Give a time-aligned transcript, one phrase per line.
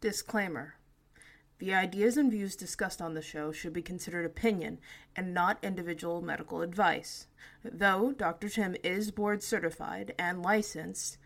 [0.00, 0.74] Disclaimer
[1.58, 4.78] The ideas and views discussed on the show should be considered opinion
[5.16, 7.26] and not individual medical advice.
[7.64, 8.48] Though Dr.
[8.48, 11.18] Tim is board certified and licensed,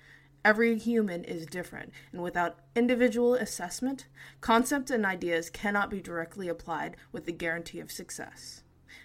[0.43, 4.07] every human is different, and without individual assessment,
[4.41, 8.63] concepts and ideas cannot be directly applied with the guarantee of success.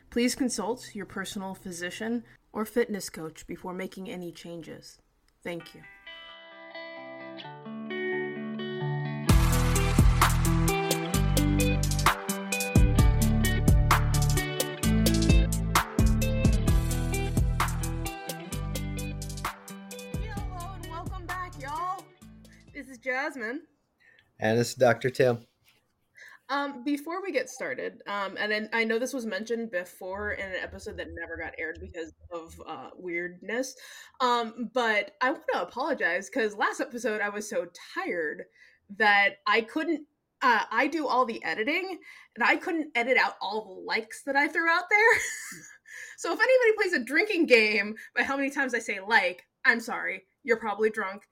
[0.10, 2.24] Please consult your personal physician
[2.54, 5.00] or fitness coach before making any changes.
[5.44, 5.82] Thank you.
[23.18, 23.62] Jasmine.
[24.40, 25.10] And this is Dr.
[25.10, 25.40] Tim.
[26.50, 30.46] Um, before we get started, um, and then I know this was mentioned before in
[30.46, 33.76] an episode that never got aired because of uh, weirdness,
[34.22, 38.44] um, but I want to apologize because last episode I was so tired
[38.98, 40.06] that I couldn't.
[40.44, 41.98] Uh, I do all the editing,
[42.36, 45.20] and I couldn't edit out all the likes that I threw out there.
[46.18, 49.80] so if anybody plays a drinking game by how many times I say like, I'm
[49.80, 50.26] sorry.
[50.44, 51.24] You're probably drunk.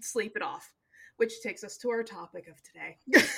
[0.00, 0.72] Sleep it off.
[1.16, 2.98] Which takes us to our topic of today.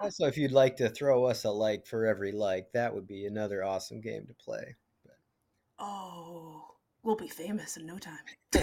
[0.00, 3.24] Also, if you'd like to throw us a like for every like, that would be
[3.24, 4.74] another awesome game to play.
[5.78, 6.62] Oh,
[7.02, 8.18] we'll be famous in no time.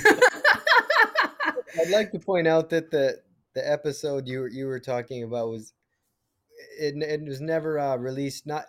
[1.80, 3.22] I'd like to point out that the
[3.54, 5.74] the episode you were, you were talking about was
[6.80, 8.66] it, it was never uh, released not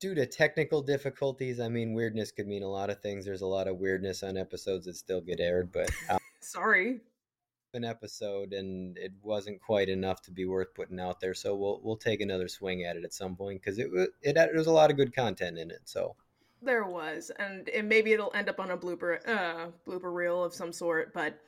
[0.00, 1.60] due to technical difficulties.
[1.60, 3.24] I mean, weirdness could mean a lot of things.
[3.24, 7.00] There's a lot of weirdness on episodes that still get aired, but uh, Sorry.
[7.76, 11.34] An episode and it wasn't quite enough to be worth putting out there.
[11.34, 14.34] So we'll we'll take another swing at it at some point because it wa- it
[14.34, 15.82] there was a lot of good content in it.
[15.84, 16.16] So.
[16.62, 20.54] There was, and it, maybe it'll end up on a blooper uh, blooper reel of
[20.54, 21.12] some sort.
[21.12, 21.38] But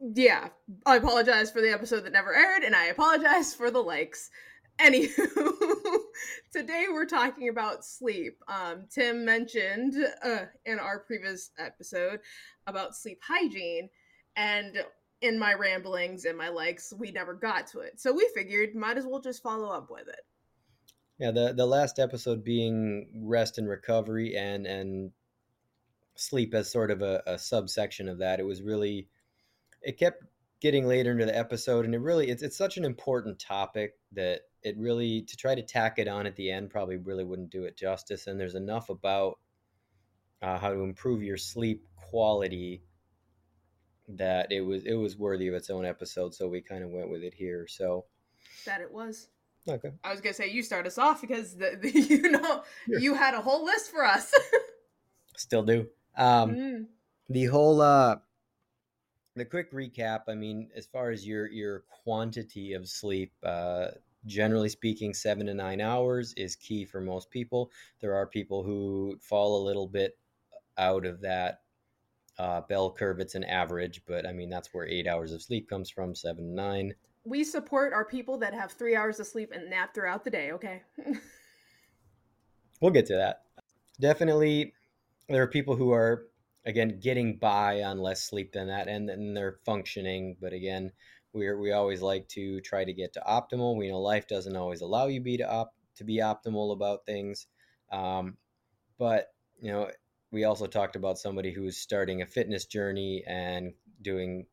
[0.00, 0.48] yeah,
[0.86, 4.30] I apologize for the episode that never aired, and I apologize for the likes.
[4.80, 5.52] Anywho,
[6.52, 8.42] today we're talking about sleep.
[8.48, 12.20] Um, Tim mentioned uh, in our previous episode
[12.66, 13.88] about sleep hygiene,
[14.36, 14.84] and
[15.24, 18.00] in my ramblings and my likes, we never got to it.
[18.00, 20.20] So we figured might as well just follow up with it.
[21.18, 25.12] Yeah, the the last episode being rest and recovery and and
[26.16, 28.40] sleep as sort of a, a subsection of that.
[28.40, 29.08] It was really
[29.82, 30.24] it kept
[30.60, 34.40] getting later into the episode and it really it's it's such an important topic that
[34.62, 37.64] it really to try to tack it on at the end probably really wouldn't do
[37.64, 39.38] it justice and there's enough about
[40.40, 42.82] uh, how to improve your sleep quality
[44.08, 47.08] that it was it was worthy of its own episode so we kind of went
[47.10, 48.04] with it here so
[48.66, 49.28] That it was.
[49.68, 52.98] okay I was gonna say you start us off because the, the you know Sure.
[52.98, 54.32] you had a whole list for us.
[55.36, 56.86] still do um Mm.
[57.28, 58.16] the whole uh
[59.36, 63.88] the quick recap i mean as far as your your quantity of sleep uh
[64.26, 69.18] generally speaking 7 to 9 hours is key for most people there are people who
[69.20, 70.16] fall a little bit
[70.78, 71.62] out of that
[72.38, 75.68] uh, bell curve it's an average but i mean that's where 8 hours of sleep
[75.68, 79.70] comes from 7 9 We support our people that have three hours of sleep and
[79.70, 80.52] nap throughout the day.
[80.52, 80.82] Okay.
[82.80, 83.42] we'll get to that
[84.00, 84.72] definitely
[85.28, 86.26] there are people who are
[86.66, 90.90] again getting by on less sleep than that and then they're functioning but again
[91.32, 94.80] we're we always like to try to get to optimal we know life doesn't always
[94.80, 97.46] allow you be to op- to be optimal about things
[97.92, 98.36] um,
[98.98, 99.28] but
[99.60, 99.90] you know
[100.34, 103.72] we also talked about somebody who's starting a fitness journey and
[104.02, 104.46] doing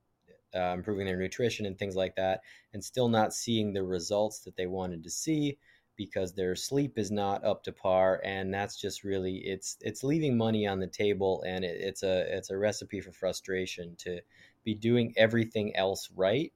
[0.55, 2.41] uh, improving their nutrition and things like that
[2.73, 5.57] and still not seeing the results that they wanted to see
[5.95, 10.37] because their sleep is not up to par and that's just really it's it's leaving
[10.37, 14.19] money on the table and it, it's a it's a recipe for frustration to
[14.63, 16.53] be doing everything else right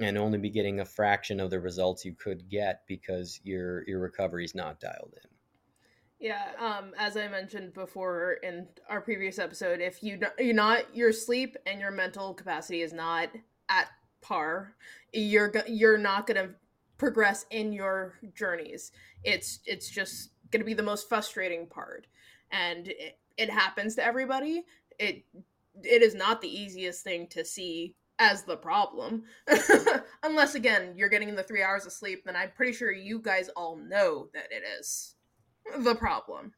[0.00, 4.00] and only be getting a fraction of the results you could get because your your
[4.00, 5.37] recovery is not dialed in
[6.20, 11.12] Yeah, um, as I mentioned before in our previous episode, if you you're not your
[11.12, 13.28] sleep and your mental capacity is not
[13.68, 13.88] at
[14.20, 14.74] par,
[15.12, 16.50] you're you're not gonna
[16.96, 18.90] progress in your journeys.
[19.22, 22.08] It's it's just gonna be the most frustrating part,
[22.50, 24.64] and it, it happens to everybody.
[24.98, 25.24] It
[25.84, 29.22] it is not the easiest thing to see as the problem,
[30.24, 32.24] unless again you're getting the three hours of sleep.
[32.24, 35.14] Then I'm pretty sure you guys all know that it is
[35.78, 36.52] the problem.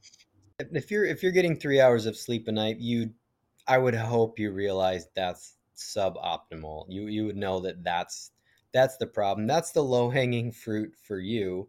[0.58, 3.10] if you're if you're getting three hours of sleep a night you
[3.66, 8.32] i would hope you realize that's suboptimal you you would know that that's
[8.72, 11.66] that's the problem that's the low hanging fruit for you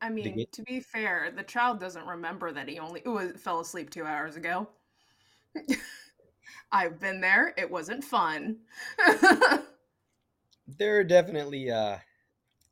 [0.00, 3.60] I mean, get- to be fair, the child doesn't remember that he only was, fell
[3.60, 4.68] asleep two hours ago.
[6.72, 7.54] I've been there.
[7.56, 8.58] It wasn't fun.
[10.78, 11.96] there are definitely uh,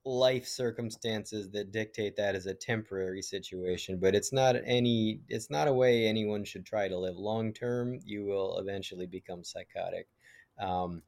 [0.05, 5.21] life circumstances that dictate that as a temporary situation, but it's not any.
[5.29, 7.99] It's not a way anyone should try to live long term.
[8.05, 10.07] You will eventually become psychotic.
[10.59, 11.03] Um,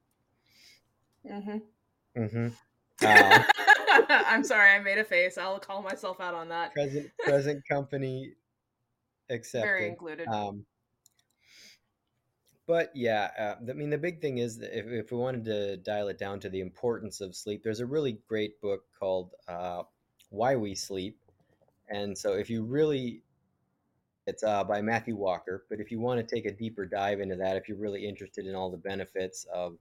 [1.30, 2.20] Mm-hmm.
[2.20, 2.48] mm-hmm
[3.04, 3.42] Uh,
[4.08, 5.36] I'm sorry, I made a face.
[5.36, 6.72] I'll call myself out on that.
[6.72, 8.32] present present company
[9.28, 10.28] accepted Very included.
[10.28, 10.64] Um,
[12.66, 16.08] but yeah, uh, I mean, the big thing is if, if we wanted to dial
[16.08, 19.82] it down to the importance of sleep, there's a really great book called uh,
[20.30, 21.18] Why We Sleep.
[21.88, 23.22] And so if you really,
[24.26, 27.36] it's uh, by Matthew Walker, but if you want to take a deeper dive into
[27.36, 29.76] that, if you're really interested in all the benefits of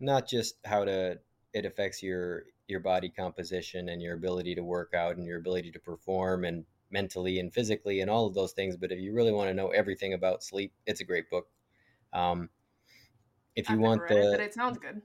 [0.00, 1.18] not just how to
[1.52, 5.70] it affects your your body composition and your ability to work out and your ability
[5.70, 9.32] to perform and mentally and physically and all of those things, but if you really
[9.32, 11.46] want to know everything about sleep, it's a great book.
[12.14, 12.48] Um,
[13.56, 15.02] if you I've want the, it, but it sounds good.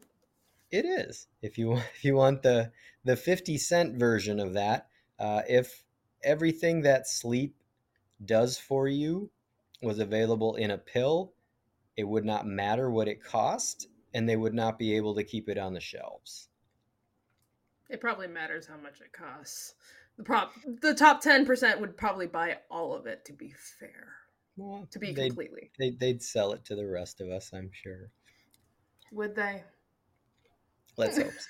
[0.71, 1.27] it is.
[1.41, 2.71] If you want, if you want the
[3.03, 4.87] the fifty cent version of that,
[5.19, 5.83] uh, if
[6.23, 7.55] everything that sleep
[8.23, 9.29] does for you
[9.81, 11.33] was available in a pill,
[11.95, 15.49] it would not matter what it cost, and they would not be able to keep
[15.49, 16.49] it on the shelves.
[17.89, 19.73] It probably matters how much it costs.
[20.17, 23.25] The prop, the top ten percent would probably buy all of it.
[23.25, 24.18] To be fair,
[24.59, 27.71] Well, to be they'd, completely, they'd, they'd sell it to the rest of us, I'm
[27.71, 28.11] sure.
[29.11, 29.63] would they?
[30.97, 31.31] Let's hope.
[31.31, 31.45] so.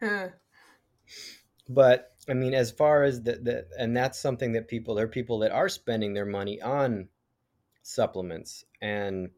[0.06, 0.28] Uh,
[1.68, 5.08] But I mean, as far as the, the and that's something that people there are
[5.08, 7.08] people that are spending their money on
[7.82, 9.30] supplements and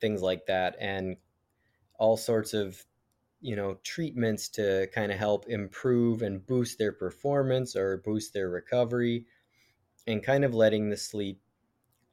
[0.00, 1.16] things like that, and
[1.98, 2.84] all sorts of
[3.40, 8.50] you know treatments to kind of help improve and boost their performance or boost their
[8.50, 9.26] recovery,
[10.06, 11.40] and kind of letting the sleep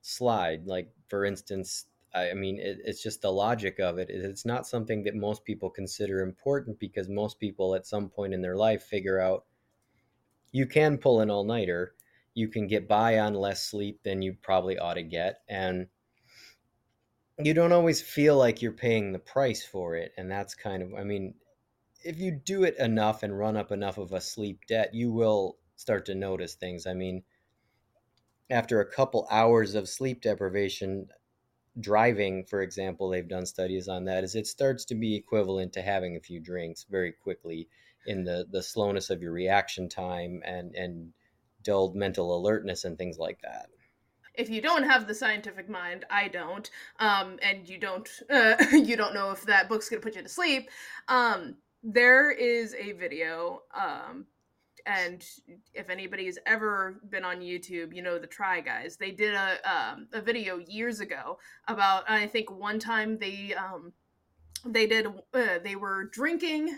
[0.01, 0.65] slide.
[0.65, 4.09] Like for instance, I, I mean, it, it's just the logic of it.
[4.09, 8.41] It's not something that most people consider important because most people at some point in
[8.41, 9.45] their life figure out
[10.51, 11.93] you can pull an all nighter.
[12.33, 15.41] You can get by on less sleep than you probably ought to get.
[15.47, 15.87] And
[17.37, 20.13] you don't always feel like you're paying the price for it.
[20.17, 21.33] And that's kind of, I mean,
[22.03, 25.57] if you do it enough and run up enough of a sleep debt, you will
[25.75, 26.85] start to notice things.
[26.85, 27.23] I mean,
[28.51, 31.07] after a couple hours of sleep deprivation,
[31.79, 35.81] driving, for example, they've done studies on that, is it starts to be equivalent to
[35.81, 37.67] having a few drinks very quickly
[38.05, 41.13] in the the slowness of your reaction time and and
[41.63, 43.69] dulled mental alertness and things like that.
[44.33, 46.69] if you don't have the scientific mind, I don't,
[46.99, 50.29] um, and you don't, uh, you don't know if that book's gonna put you to
[50.29, 50.69] sleep.
[51.07, 54.25] Um, there is a video, um,
[54.85, 55.23] and
[55.73, 58.97] if anybody's ever been on YouTube, you know the Try Guys.
[58.97, 61.37] They did a um, a video years ago
[61.67, 62.09] about.
[62.09, 63.93] I think one time they um,
[64.65, 66.77] they did uh, they were drinking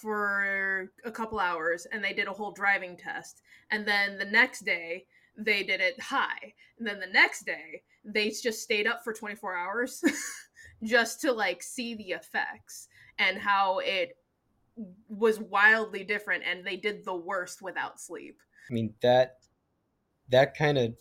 [0.00, 4.64] for a couple hours and they did a whole driving test and then the next
[4.64, 5.04] day
[5.36, 9.54] they did it high and then the next day they just stayed up for 24
[9.54, 10.02] hours
[10.82, 12.88] just to like see the effects
[13.18, 14.16] and how it
[15.08, 18.40] was wildly different and they did the worst without sleep
[18.70, 19.38] I mean that
[20.28, 20.94] that kind of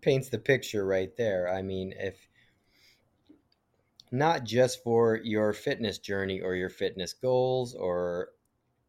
[0.00, 1.52] paints the picture right there.
[1.52, 2.28] I mean, if
[4.10, 8.30] not just for your fitness journey or your fitness goals or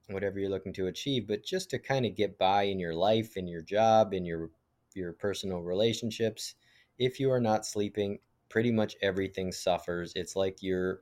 [0.08, 3.38] whatever you're looking to achieve, but just to kind of get by in your life,
[3.38, 4.50] in your job, in your
[4.96, 6.56] your personal relationships.
[6.98, 8.20] If you are not sleeping,
[8.50, 10.14] pretty much everything suffers.
[10.16, 11.02] It's like you're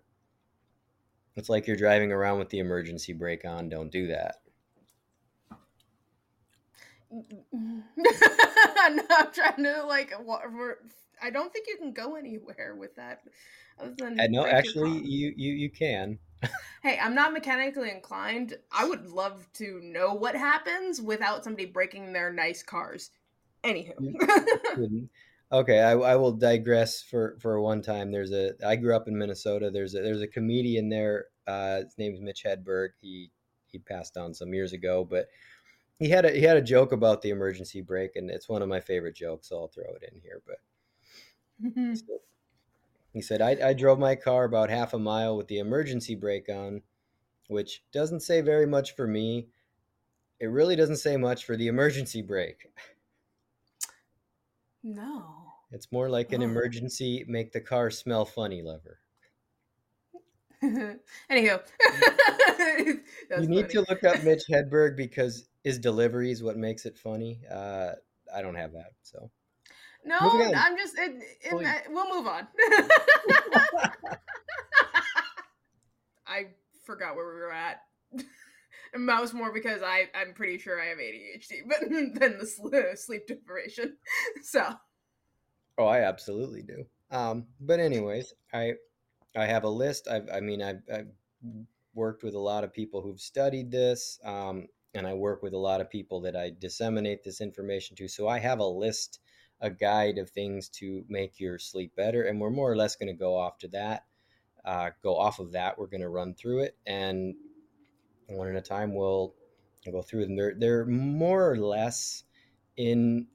[1.38, 3.70] it's like you're driving around with the emergency brake on.
[3.70, 4.38] Don't do that.
[7.10, 7.24] no,
[9.10, 10.12] i'm trying to like
[11.22, 13.22] i don't think you can go anywhere with that
[13.80, 16.20] other than uh, no, actually, you you you can.
[16.84, 18.58] Hey, I'm not mechanically inclined.
[18.72, 23.12] I would love to know what happens without somebody breaking their nice cars.
[23.64, 23.94] Anywho.
[25.52, 28.12] Okay, I, I will digress for for one time.
[28.12, 29.72] There's a I grew up in Minnesota.
[29.72, 31.26] There's a there's a comedian there.
[31.46, 32.90] Uh, his name's Mitch Hedberg.
[33.00, 33.32] He
[33.66, 35.28] he passed on some years ago, but
[36.00, 38.68] he had a he had a joke about the emergency brake, and it's one of
[38.68, 39.50] my favorite jokes.
[39.50, 40.42] So I'll throw it in here.
[40.46, 40.58] But
[43.14, 46.50] he said I, I drove my car about half a mile with the emergency brake
[46.50, 46.82] on,
[47.48, 49.48] which doesn't say very much for me.
[50.42, 52.70] It really doesn't say much for the emergency brake.
[54.96, 55.24] no.
[55.72, 56.46] It's more like an Oh.
[56.46, 59.00] emergency make the car smell funny lever.
[61.30, 61.62] Anywho.
[63.30, 63.74] You need funny.
[63.74, 67.42] to look up Mitch Hedberg because his delivery is what makes it funny.
[67.52, 67.92] Uh,
[68.34, 69.30] I don't have that, so
[70.06, 70.98] No, I'm just.
[70.98, 72.48] It, it, we'll move on.
[76.26, 76.48] I
[76.86, 77.82] forgot where we were at.
[78.94, 81.90] And that was more because I I'm pretty sure I have ADHD, but
[82.20, 83.98] than the sleep deprivation.
[84.44, 84.74] So.
[85.78, 86.86] Oh, I absolutely do.
[87.12, 88.74] Um, but anyways, I
[89.36, 90.08] I have a list.
[90.08, 91.08] I've I mean I've, I've
[91.94, 95.58] worked with a lot of people who've studied this, um, and I work with a
[95.58, 98.08] lot of people that I disseminate this information to.
[98.08, 99.20] So I have a list,
[99.62, 103.08] a guide of things to make your sleep better, and we're more or less going
[103.08, 104.06] to go off to that.
[104.66, 105.78] Uh, go off of that.
[105.78, 107.36] We're going to run through it, and
[108.28, 109.34] one at a time we'll,
[109.92, 110.36] go through them.
[110.36, 112.24] They're they're more or less
[112.76, 113.28] in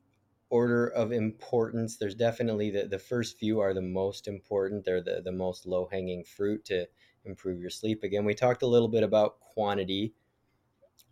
[0.50, 1.96] order of importance.
[1.96, 4.84] There's definitely the, the first few are the most important.
[4.84, 6.86] They're the, the most low hanging fruit to
[7.24, 8.02] improve your sleep.
[8.02, 10.12] Again, we talked a little bit about quantity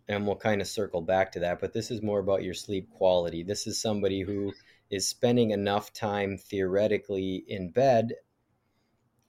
[0.07, 2.89] and we'll kind of circle back to that, but this is more about your sleep
[2.91, 3.43] quality.
[3.43, 4.53] This is somebody who
[4.89, 8.13] is spending enough time theoretically in bed.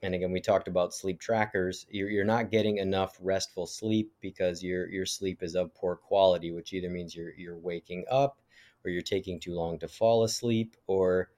[0.03, 1.85] And again, we talked about sleep trackers.
[1.89, 6.51] You're, you're not getting enough restful sleep because your your sleep is of poor quality,
[6.51, 8.41] which either means you're you're waking up
[8.83, 11.29] or you're taking too long to fall asleep or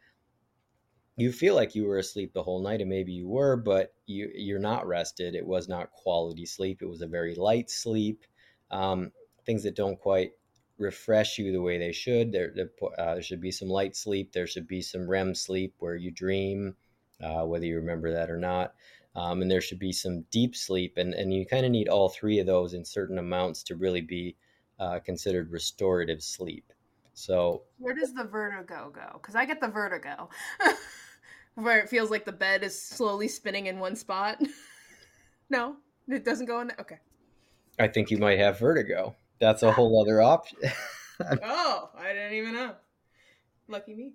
[1.16, 4.30] you feel like you were asleep the whole night and maybe you were but you
[4.36, 8.26] you're not rested it was not quality sleep it was a very light sleep
[8.72, 9.12] um,
[9.46, 10.32] things that don't quite
[10.78, 12.54] refresh you the way they should there,
[12.98, 16.12] uh, there should be some light sleep there should be some rem sleep where you
[16.12, 16.76] dream
[17.22, 18.74] uh, whether you remember that or not
[19.16, 22.10] um, and there should be some deep sleep and, and you kind of need all
[22.10, 24.36] three of those in certain amounts to really be
[24.80, 26.74] uh, considered restorative sleep
[27.16, 29.14] so where does the vertigo go?
[29.14, 30.30] Because I get the vertigo,
[31.56, 34.44] where it feels like the bed is slowly spinning in one spot.
[35.50, 35.78] no,
[36.10, 36.68] it doesn't go in.
[36.68, 36.78] There?
[36.82, 37.00] Okay.
[37.80, 39.16] I think you might have vertigo.
[39.40, 40.58] That's a whole other option.
[41.44, 42.76] oh, I didn't even know.
[43.70, 44.12] Lucky me.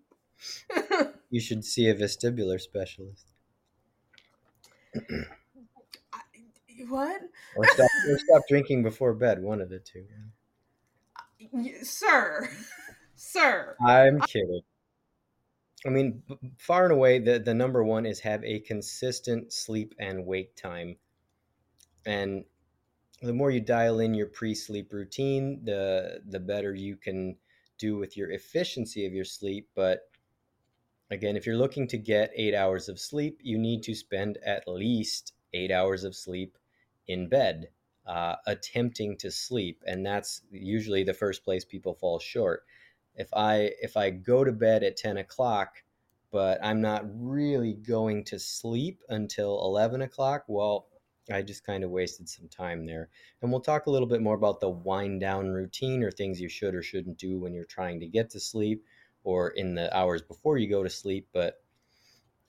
[1.30, 3.26] You should see a vestibular specialist.
[6.88, 7.20] what?
[7.56, 9.42] Or stop, or stop drinking before bed.
[9.42, 10.04] One of the two.
[11.82, 12.48] Sir
[13.20, 13.76] sir.
[13.84, 14.62] I'm kidding.
[15.86, 16.22] I mean,
[16.58, 20.96] far and away, the, the number one is have a consistent sleep and wake time.
[22.04, 22.44] And
[23.22, 27.36] the more you dial in your pre-sleep routine, the the better you can
[27.78, 29.68] do with your efficiency of your sleep.
[29.74, 30.09] But
[31.10, 34.68] again, if you're looking to get eight hours of sleep, you need to spend at
[34.68, 36.56] least eight hours of sleep
[37.06, 37.68] in bed,
[38.06, 42.64] uh, attempting to sleep, and that's usually the first place people fall short
[43.14, 45.82] if I if I go to bed at 10 o'clock,
[46.32, 50.86] but I'm not really going to sleep until 11 o'clock, well,
[51.30, 53.08] I just kind of wasted some time there.
[53.42, 56.48] And we'll talk a little bit more about the wind down routine or things you
[56.48, 58.84] should or shouldn't do when you're trying to get to sleep
[59.24, 61.28] or in the hours before you go to sleep.
[61.32, 61.62] But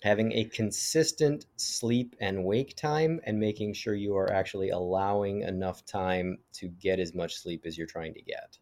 [0.02, 5.86] having a consistent sleep and wake time and making sure you are actually allowing enough
[5.86, 8.58] time to get as much sleep as you're trying to get.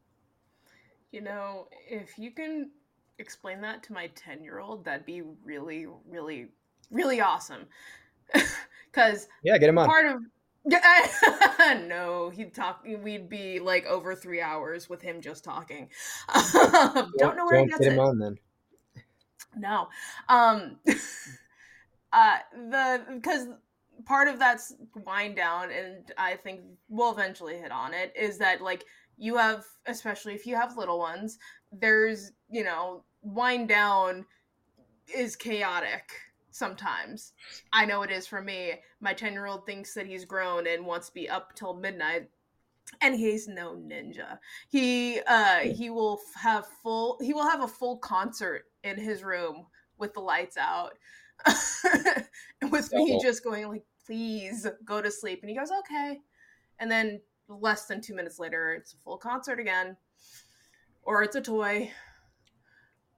[1.12, 2.72] You know, if you can
[3.18, 6.48] explain that to my 10 year old, that'd be really, really,
[6.92, 7.66] really awesome.
[8.92, 9.86] Because yeah, get him on.
[9.86, 10.24] Part of
[11.88, 12.84] no, he'd talk.
[12.86, 15.90] We'd be like over three hours with him just talking.
[16.54, 18.02] don't, don't know where don't he gets get him it.
[18.02, 18.38] on then.
[19.58, 19.88] No,
[20.28, 20.78] um,
[22.14, 23.48] uh, the because
[24.06, 24.76] part of that's
[25.06, 28.14] wind down, and I think we'll eventually hit on it.
[28.16, 28.86] Is that like
[29.20, 31.38] you have especially if you have little ones
[31.72, 34.26] there's you know wind down
[35.14, 36.10] is chaotic
[36.52, 37.34] sometimes.
[37.74, 38.74] I know it is for me.
[39.02, 42.30] My 10 year old thinks that he's grown and wants to be up till midnight
[43.02, 44.40] and he's no ninja.
[44.68, 49.68] He uh he will have full he will have a full concert in his room
[49.98, 50.94] with the lights out
[52.72, 55.40] with me just going like please go to sleep.
[55.42, 56.20] And he goes okay.
[56.80, 59.96] And then less than two minutes later, it's a full concert again,
[61.04, 61.92] or it's a toy.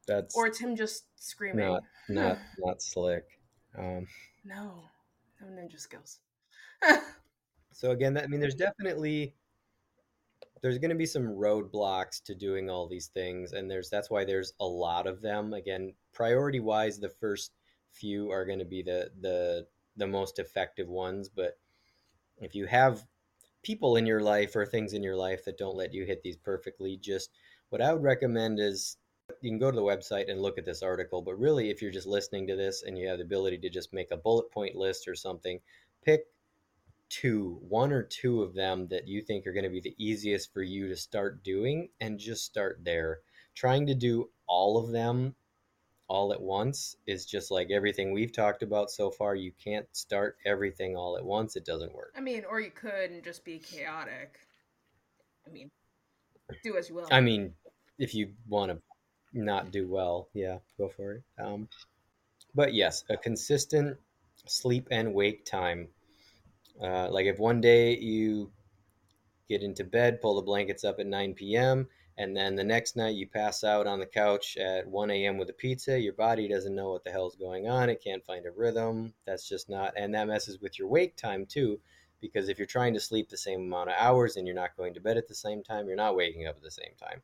[0.08, 1.66] That's or it's him just screaming.
[1.66, 3.25] Not not not slick.
[3.78, 4.08] Um,
[4.44, 4.84] no,
[5.40, 6.20] no ninja skills.
[7.72, 9.36] so again, that, I mean, there's definitely
[10.62, 14.25] there's going to be some roadblocks to doing all these things, and there's that's why
[14.25, 15.54] there's a lot of them.
[15.54, 17.51] Again, priority wise, the first
[17.92, 21.58] few are going to be the the the most effective ones, but
[22.40, 23.06] if you have
[23.63, 26.38] people in your life or things in your life that don't let you hit these
[26.38, 27.30] perfectly, just
[27.70, 28.98] what I would recommend is
[29.42, 31.22] you can go to the website and look at this article.
[31.22, 33.94] But really, if you're just listening to this and you have the ability to just
[33.94, 35.60] make a bullet point list or something,
[36.04, 36.26] pick
[37.10, 40.54] two, one or two of them that you think are going to be the easiest
[40.54, 43.20] for you to start doing and just start there.
[43.54, 45.36] Trying to do all of them
[46.08, 49.36] all at once is just like everything we've talked about so far.
[49.36, 51.56] You can't start everything all at once.
[51.56, 52.14] It doesn't work.
[52.18, 54.40] I mean, or you could and just be chaotic.
[55.48, 55.70] I mean,
[56.64, 57.08] do as you will.
[57.12, 57.54] I mean,
[57.98, 58.78] if you want to
[59.34, 61.24] not do well, yeah, go for it.
[61.40, 61.68] Um,
[62.54, 63.98] but yes, a consistent
[64.46, 65.88] sleep and wake time.
[66.82, 68.52] Uh, like if one day you
[69.48, 73.16] get into bed, pull the blankets up at 9 p.m., and then the next night
[73.16, 75.38] you pass out on the couch at 1 a.m.
[75.38, 77.90] with a pizza, your body doesn't know what the hell's going on.
[77.90, 79.14] It can't find a rhythm.
[79.26, 81.80] That's just not, and that messes with your wake time too,
[82.20, 84.94] because if you're trying to sleep the same amount of hours and you're not going
[84.94, 87.22] to bed at the same time, you're not waking up at the same time.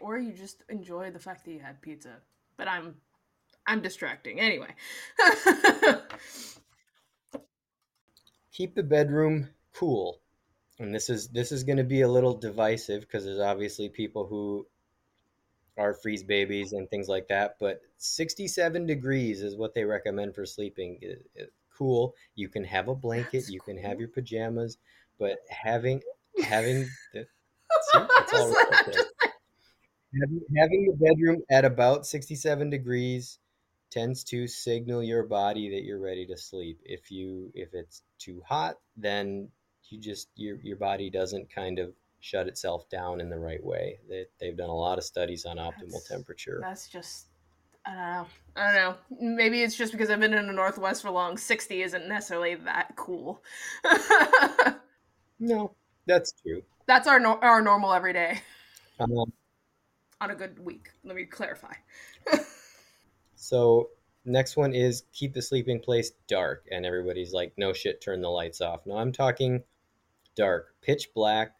[0.00, 2.16] Or you just enjoy the fact that you had pizza.
[2.56, 2.96] But I'm
[3.66, 4.40] I'm distracting.
[4.40, 4.74] Anyway.
[8.52, 10.20] Keep the bedroom cool.
[10.78, 14.26] And this is this is going to be a little divisive because there's obviously people
[14.26, 14.66] who
[15.78, 20.44] are freeze babies and things like that, but 67 degrees is what they recommend for
[20.44, 20.98] sleeping.
[21.00, 22.14] It, it, cool.
[22.34, 24.76] You can have a blanket, That's you can have your pajamas,
[25.18, 26.02] but having
[26.44, 27.26] having the,
[27.92, 28.56] See, it's all was
[28.86, 29.29] there.
[30.14, 33.38] Just like- having, having the bedroom at about 67 degrees
[33.90, 38.40] tends to signal your body that you're ready to sleep if you if it's too
[38.48, 39.48] hot then
[39.88, 43.98] you just your your body doesn't kind of shut itself down in the right way
[44.08, 47.26] they, they've done a lot of studies on optimal That's- temperature That's just
[47.86, 48.26] I don't know.
[48.56, 49.34] I don't know.
[49.36, 51.38] Maybe it's just because I've been in the Northwest for long.
[51.38, 53.42] 60 isn't necessarily that cool.
[55.40, 55.74] no
[56.06, 58.40] that's true That's our no- our normal every day
[59.00, 59.32] um,
[60.20, 60.90] on a good week.
[61.04, 61.74] Let me clarify.
[63.34, 63.90] so
[64.24, 68.28] next one is keep the sleeping place dark and everybody's like no shit turn the
[68.28, 69.62] lights off no i'm talking
[70.36, 71.52] dark pitch black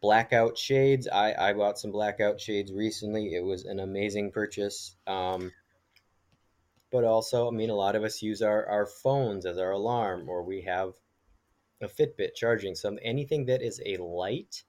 [0.00, 5.52] blackout shades i i bought some blackout shades recently it was an amazing purchase um
[6.90, 10.28] but also i mean a lot of us use our our phones as our alarm
[10.28, 10.92] or we have
[11.80, 14.64] a fitbit charging some anything that is a light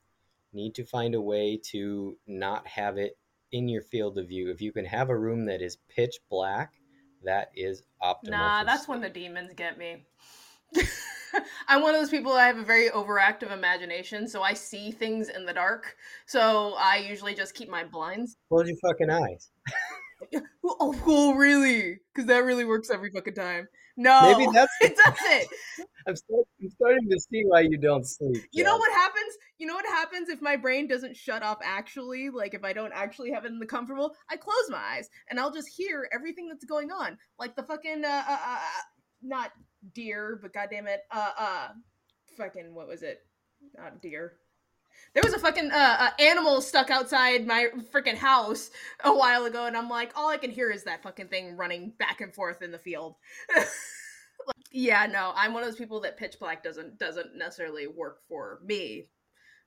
[0.53, 3.17] need to find a way to not have it
[3.51, 6.73] in your field of view if you can have a room that is pitch black
[7.23, 10.05] that is optimal Nah, that's when the demons get me.
[11.67, 12.33] I'm one of those people.
[12.33, 15.95] I have a very overactive imagination, so I see things in the dark.
[16.25, 18.37] So I usually just keep my blinds.
[18.49, 19.51] close your fucking eyes
[20.63, 21.99] Oh, oh really?
[22.13, 23.67] Because that really works every fucking time.
[23.95, 24.97] No, maybe that's it
[26.17, 29.37] start, I'm starting to see why you don't sleep You know what happens?
[29.59, 32.29] You know what happens if my brain doesn't shut off actually?
[32.29, 35.37] Like if I don't actually have it in the comfortable, I close my eyes and
[35.37, 37.17] I'll just hear everything that's going on.
[37.37, 38.59] Like the fucking uh, uh, uh
[39.21, 39.51] not
[39.93, 41.67] deer, but goddamn it, uh uh
[42.37, 43.19] fucking what was it?
[43.77, 44.37] Not deer.
[45.13, 48.71] There was a fucking uh, uh animal stuck outside my freaking house
[49.03, 51.91] a while ago and I'm like all I can hear is that fucking thing running
[51.99, 53.15] back and forth in the field.
[54.47, 58.19] Like, yeah, no, I'm one of those people that pitch black doesn't doesn't necessarily work
[58.27, 59.09] for me.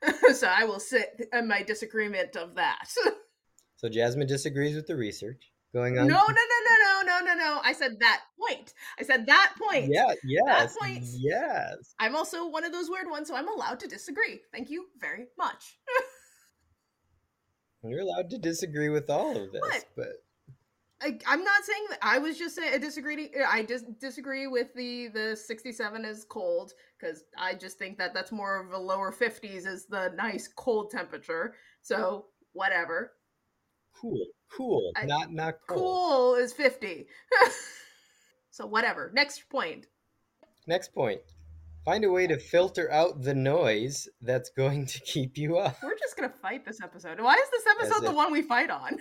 [0.35, 2.89] so I will sit in my disagreement of that.
[3.77, 7.35] so jasmine disagrees with the research going on no, no, no, no, no, no, no.
[7.35, 7.61] No.
[7.65, 8.75] I said that point.
[8.99, 9.91] I said that point.
[9.93, 11.05] yeah yes That point.
[11.19, 14.41] yes I'm also one of those weird ones, so I'm allowed to disagree.
[14.53, 15.79] Thank you very much.
[17.85, 19.85] you're allowed to disagree with all of this What?
[19.97, 20.13] but
[21.03, 21.99] I, I'm not saying that.
[22.03, 23.31] I was just saying I disagree.
[23.49, 28.33] I just disagree with the the 67 is cold because I just think that that's
[28.33, 31.55] more of a lower 50s is the nice cold temperature.
[31.83, 33.13] So whatever.
[34.01, 35.79] cool cool I- not not cool.
[35.79, 37.07] Cool is 50.
[38.51, 39.11] so whatever.
[39.15, 39.87] Next point.
[40.67, 41.21] next point
[41.85, 45.99] find a way to filter out the noise that's going to keep you up We're
[45.99, 47.21] just gonna fight this episode.
[47.21, 48.99] Why is this episode the if- one we fight on?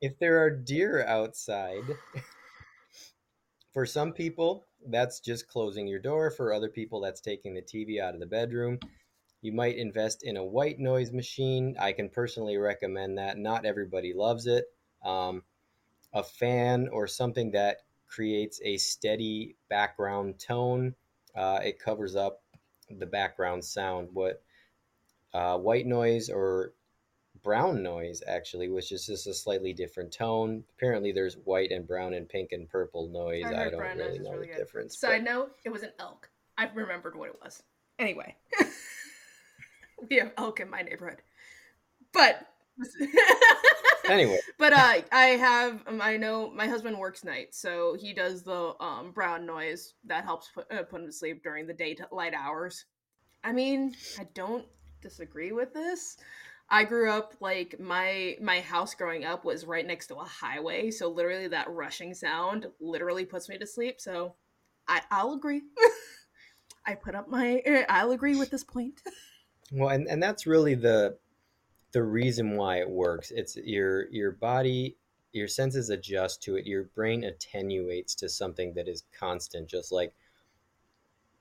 [0.00, 1.84] If there are deer outside,
[3.72, 6.30] for some people, that's just closing your door.
[6.30, 8.78] For other people, that's taking the TV out of the bedroom.
[9.42, 11.76] You might invest in a white noise machine.
[11.78, 13.38] I can personally recommend that.
[13.38, 14.66] Not everybody loves it.
[15.04, 15.42] Um,
[16.12, 20.94] a fan or something that creates a steady background tone.
[21.34, 22.42] Uh, it covers up
[22.90, 24.08] the background sound.
[24.12, 24.42] What
[25.32, 26.72] uh, white noise or
[27.42, 30.64] brown noise actually, which is just a slightly different tone.
[30.76, 33.44] Apparently, there's white and brown and pink and purple noise.
[33.46, 34.58] I, heard don't really know really the good.
[34.58, 34.98] difference.
[34.98, 36.30] Side note, it was an elk.
[36.58, 37.62] I remembered what it was.
[37.98, 38.36] Anyway.
[40.10, 41.22] we have elk in my neighborhood.
[42.12, 42.46] But
[42.78, 42.88] but
[44.10, 48.42] anyway, but uh, I have um, I know my husband works night so he does
[48.42, 52.34] the um, brown noise that helps put, uh, put him to sleep during the daylight
[52.34, 52.86] hours.
[53.44, 54.66] I mean, I don't
[55.00, 56.16] disagree with this.
[56.70, 60.90] I grew up like my my house growing up was right next to a highway,
[60.90, 64.00] so literally that rushing sound literally puts me to sleep.
[64.00, 64.34] So
[64.86, 65.62] I I'll agree.
[66.86, 69.02] I put up my eh, I'll agree with this point.
[69.72, 71.16] Well, and, and that's really the
[71.92, 73.30] the reason why it works.
[73.30, 74.96] It's your your body,
[75.32, 76.66] your senses adjust to it.
[76.66, 79.68] Your brain attenuates to something that is constant.
[79.68, 80.12] Just like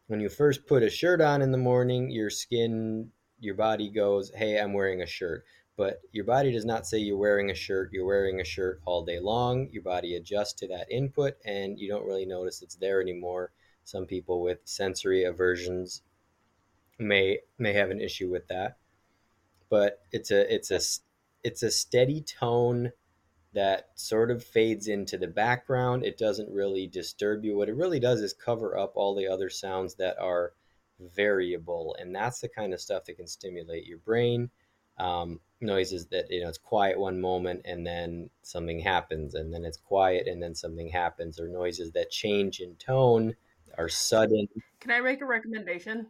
[0.08, 4.32] when you first put a shirt on in the morning, your skin, your body goes,
[4.36, 7.92] "Hey, I'm wearing a shirt." But your body does not say you're wearing a shirt.
[7.94, 9.70] You're wearing a shirt all day long.
[9.72, 13.54] Your body adjusts to that input, and you don't really notice it's there anymore.
[13.86, 16.02] Some people with sensory aversions
[16.98, 18.78] may may have an issue with that
[19.70, 20.80] but it's a it's a
[21.44, 22.92] it's a steady tone
[23.54, 26.06] that sort of fades into the background.
[26.06, 27.56] It doesn't really disturb you.
[27.56, 30.54] What it really does is cover up all the other sounds that are
[31.00, 34.50] variable, and that's the kind of stuff that can stimulate your brain.
[34.98, 39.66] Um, noises that you know it's quiet one moment and then something happens, and then
[39.66, 43.36] it's quiet and then something happens, or noises that change in tone
[43.78, 44.48] are sudden.
[44.80, 46.08] Can I make a recommendation?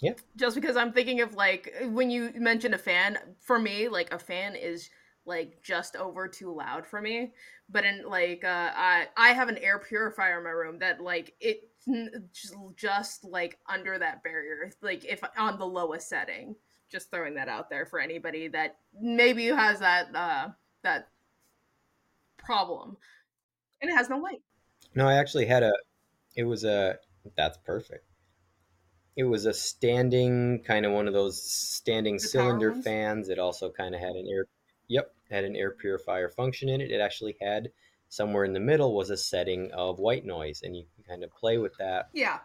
[0.00, 0.14] Yeah.
[0.36, 4.18] Just because I'm thinking of like when you mentioned a fan, for me, like a
[4.18, 4.90] fan is
[5.26, 7.32] like just over too loud for me.
[7.68, 11.34] But in like uh I I have an air purifier in my room that like
[11.40, 11.68] it
[12.32, 16.56] just, just like under that barrier, like if on the lowest setting.
[16.90, 20.48] Just throwing that out there for anybody that maybe has that uh
[20.82, 21.08] that
[22.36, 22.96] problem.
[23.80, 24.42] And it has no light.
[24.94, 25.72] No, I actually had a
[26.36, 26.98] it was a
[27.36, 28.06] that's perfect
[29.16, 33.28] it was a standing kind of one of those standing the cylinder fans.
[33.28, 34.46] It also kind of had an air,
[34.88, 36.90] yep, had an air purifier function in it.
[36.90, 37.70] It actually had
[38.14, 41.30] somewhere in the middle was a setting of white noise, and you can kind of
[41.32, 42.10] play with that.
[42.12, 42.38] Yeah.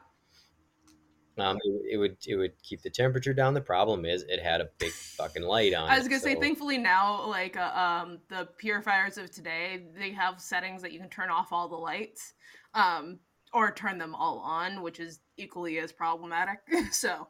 [1.38, 3.54] Um, it, it, would it would keep the temperature down.
[3.54, 5.90] The problem is it had a big fucking light on.
[5.90, 6.42] I was gonna it, say, so.
[6.42, 7.72] thankfully now, like uh,
[8.04, 11.76] um, the purifiers of today, they have settings that you can turn off all the
[11.76, 12.34] lights.
[12.74, 13.20] Um,
[13.52, 16.60] or turn them all on, which is equally as problematic.
[16.92, 17.28] so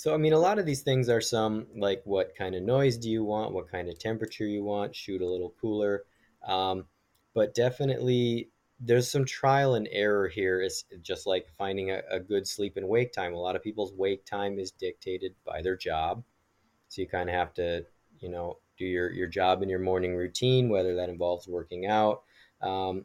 [0.00, 2.96] So I mean a lot of these things are some like what kind of noise
[2.96, 6.04] do you want, what kind of temperature you want, shoot a little cooler.
[6.42, 6.86] Um,
[7.34, 10.62] but definitely there's some trial and error here.
[10.62, 13.34] It's just like finding a, a good sleep and wake time.
[13.34, 16.24] A lot of people's wake time is dictated by their job.
[16.88, 17.84] So you kind of have to,
[18.18, 22.22] you know, do your, your job and your morning routine, whether that involves working out,
[22.62, 23.04] um,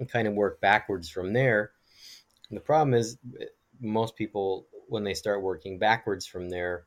[0.00, 1.70] and kind of work backwards from there.
[2.50, 3.16] And the problem is,
[3.80, 6.84] most people, when they start working backwards from there,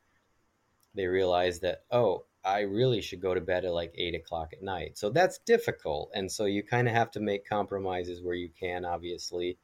[0.94, 4.64] they realize that, oh, I really should go to bed at like eight o'clock at
[4.64, 4.98] night.
[4.98, 6.12] So that's difficult.
[6.14, 9.58] And so you kind of have to make compromises where you can, obviously,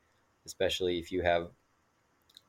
[0.45, 1.49] especially if you have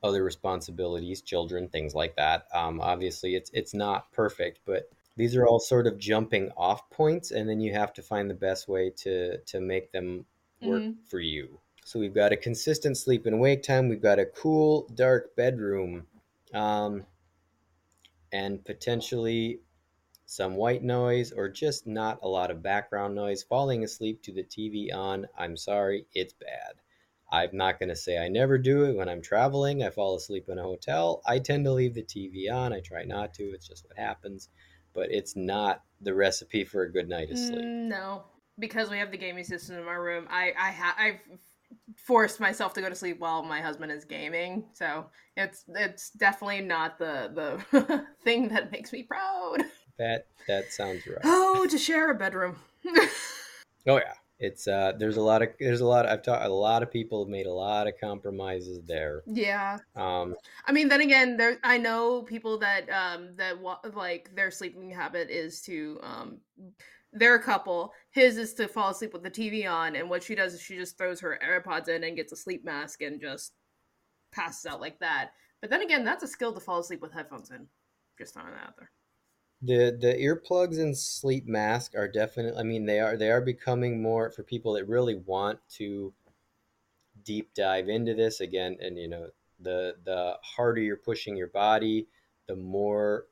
[0.03, 2.47] other responsibilities, children, things like that.
[2.53, 7.31] Um, obviously, it's it's not perfect, but these are all sort of jumping off points,
[7.31, 10.25] and then you have to find the best way to to make them
[10.61, 11.05] work mm-hmm.
[11.07, 11.59] for you.
[11.85, 13.87] So we've got a consistent sleep and wake time.
[13.87, 16.07] We've got a cool, dark bedroom,
[16.53, 17.05] um,
[18.33, 19.61] and potentially
[20.25, 23.43] some white noise or just not a lot of background noise.
[23.43, 26.81] Falling asleep to the TV on, I'm sorry, it's bad.
[27.31, 29.83] I'm not going to say I never do it when I'm traveling.
[29.83, 31.21] I fall asleep in a hotel.
[31.25, 32.71] I tend to leave the TV on.
[32.73, 33.43] I try not to.
[33.43, 34.49] It's just what happens.
[34.93, 37.65] But it's not the recipe for a good night of sleep.
[37.65, 38.23] Mm, no,
[38.59, 41.19] because we have the gaming system in our room, I I ha- I've
[41.97, 44.65] forced myself to go to sleep while my husband is gaming.
[44.73, 47.31] So it's it's definitely not the
[47.73, 49.63] the thing that makes me proud.
[49.97, 51.19] That that sounds right.
[51.23, 52.57] Oh, to share a bedroom.
[53.87, 56.83] oh yeah, it's uh there's a lot of there's a lot I've talked a lot
[56.83, 59.23] of people have made a lot of compromises there.
[59.25, 59.77] Yeah.
[59.95, 63.61] Um I mean then again there I know people that um that
[63.95, 66.39] like their sleeping habit is to um
[67.15, 67.93] their couple.
[68.11, 70.75] His is to fall asleep with the TV on, and what she does is she
[70.75, 73.53] just throws her AirPods in and gets a sleep mask and just
[74.33, 75.31] passes out like that.
[75.61, 77.67] But then again, that's a skill to fall asleep with headphones in.
[78.19, 78.91] Just throwing that out there.
[79.65, 82.59] The the earplugs and sleep mask are definitely.
[82.59, 86.13] I mean, they are they are becoming more for people that really want to
[87.23, 88.77] deep dive into this again.
[88.79, 92.07] And you know, the the harder you're pushing your body,
[92.47, 93.27] the more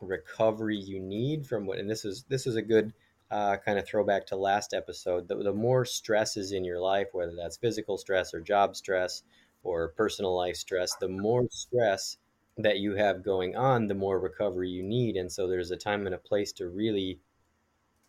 [0.00, 1.78] recovery you need from what.
[1.78, 2.92] And this is this is a good
[3.30, 7.08] uh, kind of throwback to last episode, the, the more stress is in your life,
[7.12, 9.22] whether that's physical stress or job stress
[9.62, 12.18] or personal life stress, the more stress
[12.58, 15.16] that you have going on, the more recovery you need.
[15.16, 17.20] And so there's a time and a place to really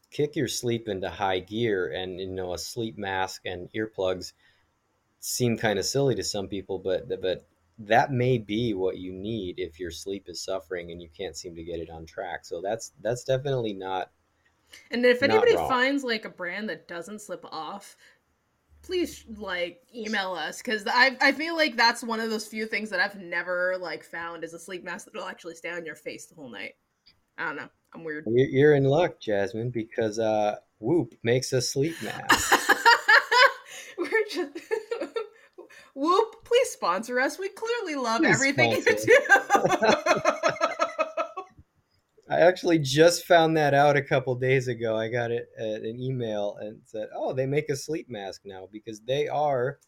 [0.10, 1.92] kick your sleep into high gear.
[1.92, 4.34] And, you know, a sleep mask and earplugs
[5.20, 7.46] seem kind of silly to some people, but, but
[7.80, 11.56] that may be what you need if your sleep is suffering and you can't seem
[11.56, 12.46] to get it on track.
[12.46, 14.12] So that's that's definitely not.
[14.92, 17.96] And if anybody finds like a brand that doesn't slip off,
[18.88, 22.90] please like email us because I I feel like that's one of those few things
[22.90, 26.26] that I've never like found is a sleep mask that'll actually stay on your face
[26.26, 26.74] the whole night.
[27.38, 27.70] I don't know.
[27.94, 28.26] I'm weird.
[28.28, 32.60] You're in luck, Jasmine, because uh, Whoop makes a sleep mask.
[33.98, 34.58] We're just
[35.94, 37.38] Whoop, please sponsor us.
[37.38, 39.18] We clearly love please everything you do.
[42.30, 44.98] I actually just found that out a couple days ago.
[44.98, 48.68] I got it uh, an email and said, "Oh, they make a sleep mask now
[48.72, 49.80] because they are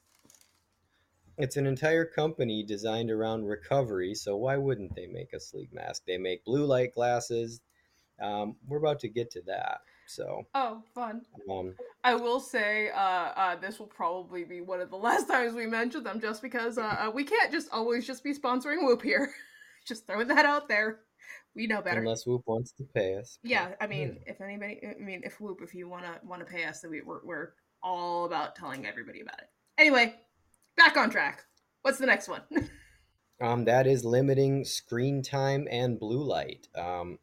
[1.39, 6.03] it's an entire company designed around recovery, so why wouldn't they make a sleep mask?
[6.05, 7.61] They make blue light glasses.
[8.21, 9.79] Um, we're about to get to that.
[10.05, 11.21] So oh, fun.
[11.49, 15.53] Um, I will say uh, uh, this will probably be one of the last times
[15.53, 19.01] we mention them, just because uh, uh we can't just always just be sponsoring Whoop
[19.01, 19.33] here.
[19.85, 20.99] just throwing that out there.
[21.59, 21.99] We know better.
[21.99, 23.37] Unless Whoop wants to pay us.
[23.43, 24.31] Yeah, I mean, yeah.
[24.31, 27.19] if anybody, I mean, if Whoop, if you wanna wanna pay us, then we, we're
[27.25, 27.49] we're
[27.83, 29.49] all about telling everybody about it.
[29.77, 30.15] Anyway,
[30.77, 31.43] back on track.
[31.81, 32.43] What's the next one?
[33.41, 36.69] um, that is limiting screen time and blue light.
[36.75, 37.19] Um,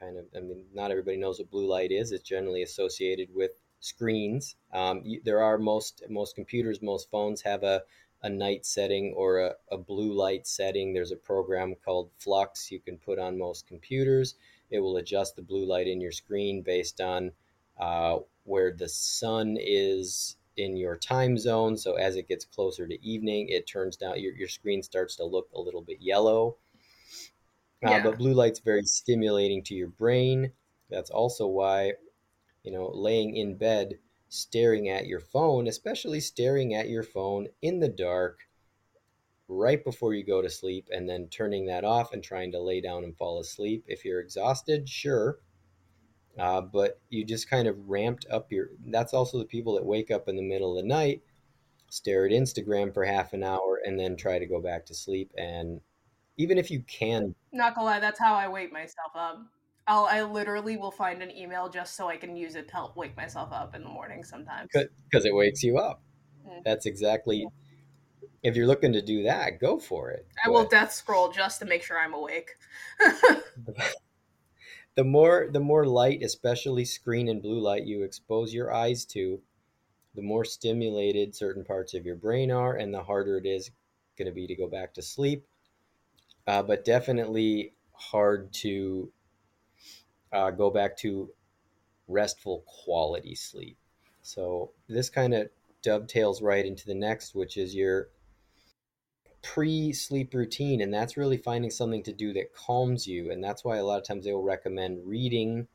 [0.00, 2.10] kind of, I mean, not everybody knows what blue light is.
[2.10, 4.56] It's generally associated with screens.
[4.72, 7.82] Um, you, there are most most computers, most phones have a
[8.22, 10.92] a night setting or a, a blue light setting.
[10.92, 14.34] There's a program called f.lux you can put on most computers.
[14.70, 17.32] It will adjust the blue light in your screen based on
[17.78, 21.76] uh, where the sun is in your time zone.
[21.76, 25.24] So as it gets closer to evening, it turns down your, your screen starts to
[25.24, 26.56] look a little bit yellow.
[27.84, 28.02] Uh, yeah.
[28.02, 30.52] But blue light's very stimulating to your brain.
[30.90, 31.92] That's also why,
[32.62, 33.98] you know, laying in bed,
[34.36, 38.40] staring at your phone, especially staring at your phone in the dark
[39.48, 42.80] right before you go to sleep and then turning that off and trying to lay
[42.80, 43.84] down and fall asleep.
[43.86, 45.38] If you're exhausted, sure,
[46.38, 48.70] uh, but you just kind of ramped up your.
[48.86, 51.22] That's also the people that wake up in the middle of the night,
[51.90, 55.32] stare at Instagram for half an hour, and then try to go back to sleep.
[55.36, 55.80] And
[56.36, 59.40] even if you can, not gonna lie, that's how I wake myself up.
[59.88, 62.96] I'll I literally will find an email just so I can use it to help
[62.96, 64.68] wake myself up in the morning sometimes.
[64.72, 66.02] Because it wakes you up.
[66.46, 66.60] Mm-hmm.
[66.64, 67.46] That's exactly.
[68.42, 70.26] If you're looking to do that, go for it.
[70.44, 72.50] I but, will death scroll just to make sure I'm awake.
[74.94, 79.40] the more the more light, especially screen and blue light, you expose your eyes to,
[80.14, 83.70] the more stimulated certain parts of your brain are, and the harder it is
[84.18, 85.44] going to be to go back to sleep.
[86.46, 89.10] Uh, but definitely hard to
[90.36, 91.30] uh, go back to
[92.08, 93.76] restful quality sleep.
[94.22, 95.48] So this kind of
[95.82, 98.08] dovetails right into the next, which is your
[99.42, 100.80] pre sleep routine.
[100.80, 103.30] And that's really finding something to do that calms you.
[103.30, 105.68] And that's why a lot of times they will recommend reading,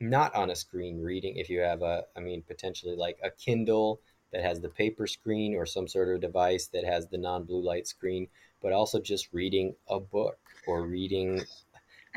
[0.00, 1.36] not on a screen reading.
[1.36, 4.00] If you have a, I mean, potentially like a Kindle
[4.32, 7.62] that has the paper screen or some sort of device that has the non blue
[7.62, 8.28] light screen,
[8.62, 11.42] but also just reading a book or reading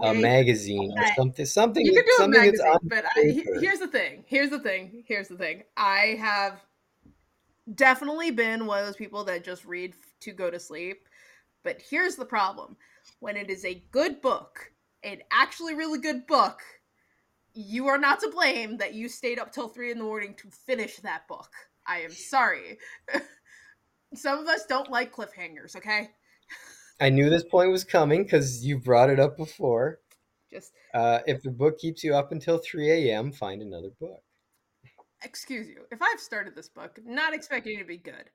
[0.01, 3.87] a magazine or something something you can do something a magazine, but I, here's the
[3.87, 6.63] thing here's the thing here's the thing i have
[7.75, 11.07] definitely been one of those people that just read to go to sleep.
[11.63, 12.75] But here's the problem
[13.19, 14.71] when it is a good book,
[15.03, 16.61] an actually really good book,
[17.53, 20.49] you are not to blame that you stayed up till three in the morning to
[20.49, 21.49] finish that book.
[21.87, 22.79] I am sorry.
[24.15, 26.11] Some of us don't like cliffhangers, okay?
[26.99, 29.99] I knew this point was coming because you brought it up before.
[30.51, 34.21] Just uh, if the book keeps you up until 3 a.m., find another book.
[35.23, 35.85] Excuse you.
[35.91, 38.29] If I've started this book, not expecting it to be good,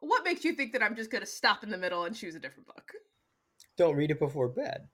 [0.00, 2.34] what makes you think that I'm just going to stop in the middle and choose
[2.34, 2.92] a different book?
[3.76, 4.88] Don't read it before bed.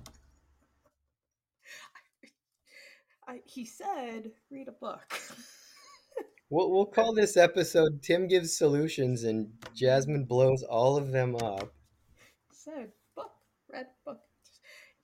[3.27, 5.05] I, he said, read a book.
[6.55, 11.75] we'll, we'll call this episode Tim Gives Solutions and Jasmine Blows All of Them Up.
[12.53, 13.33] Said, book,
[13.73, 14.21] read book.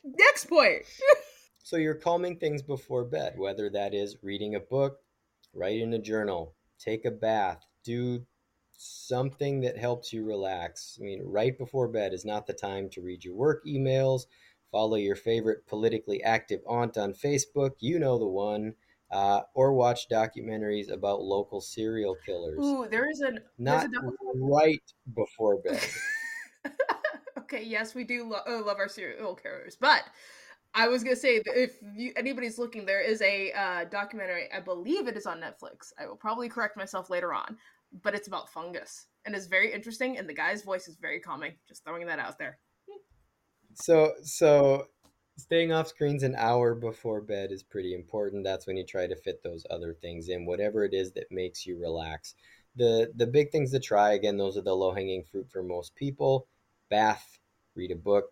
[0.04, 0.82] Next point.
[1.64, 4.98] so you're calming things before bed, whether that is reading a book,
[5.52, 8.24] writing a journal, take a bath, do
[8.70, 10.98] something that helps you relax.
[11.00, 14.22] I mean, right before bed is not the time to read your work emails,
[14.70, 18.74] follow your favorite politically active aunt on Facebook, you know the one,
[19.11, 22.59] uh, or watch documentaries about local serial killers.
[22.61, 24.83] Ooh, there is an not a right
[25.14, 25.85] before bed.
[27.38, 30.05] okay, yes, we do lo- uh, love our serial killers, but
[30.75, 34.49] I was gonna say if you, anybody's looking, there is a uh, documentary.
[34.55, 35.92] I believe it is on Netflix.
[35.99, 37.57] I will probably correct myself later on,
[38.03, 39.07] but it's about fungus.
[39.25, 40.18] and is very interesting.
[40.18, 41.55] And the guy's voice is very calming.
[41.68, 42.59] Just throwing that out there.
[43.75, 44.87] So so
[45.40, 48.44] staying off screens an hour before bed is pretty important.
[48.44, 51.66] That's when you try to fit those other things in, whatever it is that makes
[51.66, 52.35] you relax.
[52.76, 55.94] The the big things to try again, those are the low hanging fruit for most
[55.94, 56.46] people.
[56.88, 57.38] Bath,
[57.74, 58.31] read a book,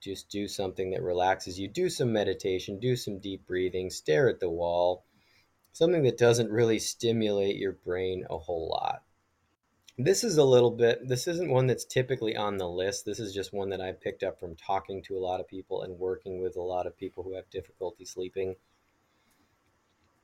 [0.00, 1.68] just do something that relaxes you.
[1.68, 5.04] Do some meditation, do some deep breathing, stare at the wall.
[5.72, 9.02] Something that doesn't really stimulate your brain a whole lot.
[9.98, 13.04] This is a little bit, this isn't one that's typically on the list.
[13.04, 15.82] This is just one that I picked up from talking to a lot of people
[15.82, 18.56] and working with a lot of people who have difficulty sleeping.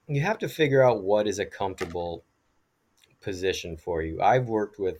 [0.09, 2.25] You have to figure out what is a comfortable
[3.21, 4.23] position for you.
[4.23, 4.99] I've worked with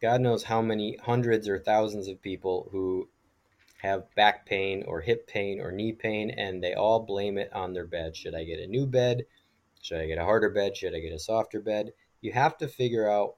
[0.00, 3.08] God knows how many hundreds or thousands of people who
[3.82, 7.72] have back pain or hip pain or knee pain, and they all blame it on
[7.72, 8.16] their bed.
[8.16, 9.24] Should I get a new bed?
[9.82, 10.76] Should I get a harder bed?
[10.76, 11.92] Should I get a softer bed?
[12.24, 13.34] You have to figure out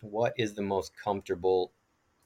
[0.00, 1.72] what is the most comfortable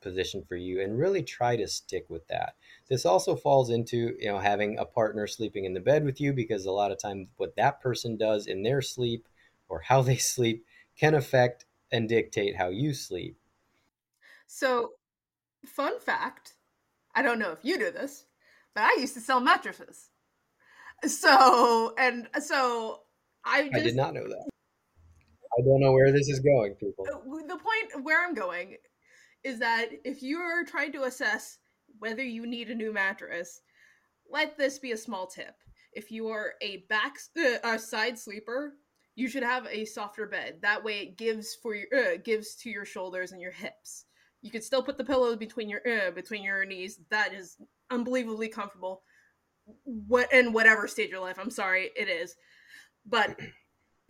[0.02, 2.54] position for you and really try to stick with that.
[2.90, 6.34] This also falls into, you know, having a partner sleeping in the bed with you
[6.34, 9.26] because a lot of times what that person does in their sleep
[9.70, 10.66] or how they sleep
[10.98, 13.34] can affect and dictate how you sleep.
[14.46, 14.90] So,
[15.64, 16.56] fun fact
[17.14, 18.26] I don't know if you do this,
[18.74, 20.10] but I used to sell mattresses.
[21.06, 23.00] So, and so
[23.46, 24.48] I just, I did not know that.
[25.58, 27.04] I don't know where this is going, people.
[27.12, 28.76] Uh, the point where I'm going
[29.42, 31.58] is that if you're trying to assess
[31.98, 33.60] whether you need a new mattress,
[34.30, 35.54] let this be a small tip.
[35.92, 38.74] If you are a back uh, a side sleeper,
[39.16, 40.58] you should have a softer bed.
[40.62, 44.04] That way, it gives for your uh, gives to your shoulders and your hips.
[44.42, 47.00] You can still put the pillow between your uh, between your knees.
[47.10, 47.56] That is
[47.90, 49.02] unbelievably comfortable.
[49.84, 52.36] What in whatever stage of life, I'm sorry, it is.
[53.04, 53.40] But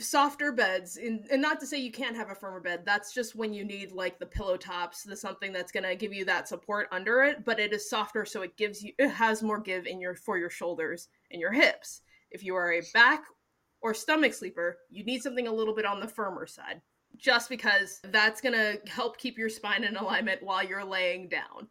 [0.00, 3.34] softer beds and, and not to say you can't have a firmer bed that's just
[3.34, 6.46] when you need like the pillow tops the something that's going to give you that
[6.46, 9.86] support under it but it is softer so it gives you it has more give
[9.86, 12.02] in your for your shoulders and your hips.
[12.30, 13.24] If you are a back
[13.80, 16.80] or stomach sleeper you need something a little bit on the firmer side
[17.16, 21.66] just because that's going to help keep your spine in alignment while you're laying down.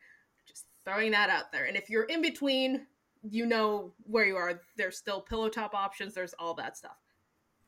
[0.45, 2.87] Just throwing that out there and if you're in between
[3.29, 4.61] you know where you are.
[4.75, 6.97] There's still pillow top options there's all that stuff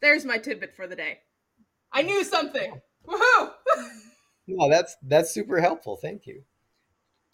[0.01, 1.19] there's my tidbit for the day.
[1.91, 2.81] I knew something.
[3.07, 3.51] Woohoo!
[4.47, 5.97] no, that's that's super helpful.
[5.97, 6.43] Thank you.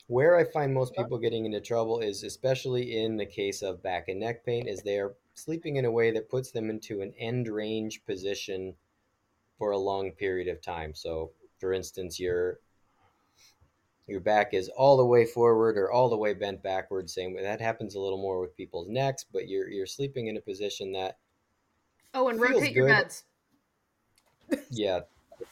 [0.08, 4.08] Where I find most people getting into trouble is especially in the case of back
[4.08, 7.14] and neck pain is they are sleeping in a way that puts them into an
[7.18, 8.76] end range position
[9.58, 10.94] for a long period of time.
[10.94, 12.60] So, for instance, your
[14.08, 17.10] your back is all the way forward or all the way bent backward.
[17.10, 20.38] Same way that happens a little more with people's necks, but you're you're sleeping in
[20.38, 21.18] a position that
[22.16, 23.26] Oh, and rotate your beds.
[24.72, 25.02] yeah,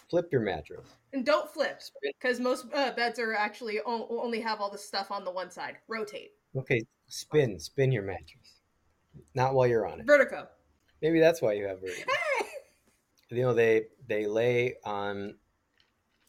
[0.10, 0.88] flip your mattress.
[1.12, 5.12] And don't flip because most uh, beds are actually o- only have all the stuff
[5.12, 5.78] on the one side.
[5.90, 6.32] Rotate.
[6.56, 8.62] Okay, spin, spin your mattress.
[9.36, 10.06] Not while you're on it.
[10.08, 10.48] Vertigo.
[11.02, 12.06] Maybe that's why you have vertigo.
[12.40, 12.46] Hey!
[13.30, 15.36] You know they they lay on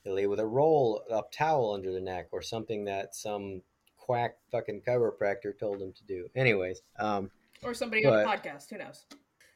[0.04, 3.62] they lay with a roll up towel under the neck or something that some
[3.96, 6.28] quack fucking chiropractor told them to do.
[6.34, 7.30] Anyways, um,
[7.62, 8.70] or somebody but, on a podcast.
[8.70, 9.06] Who knows?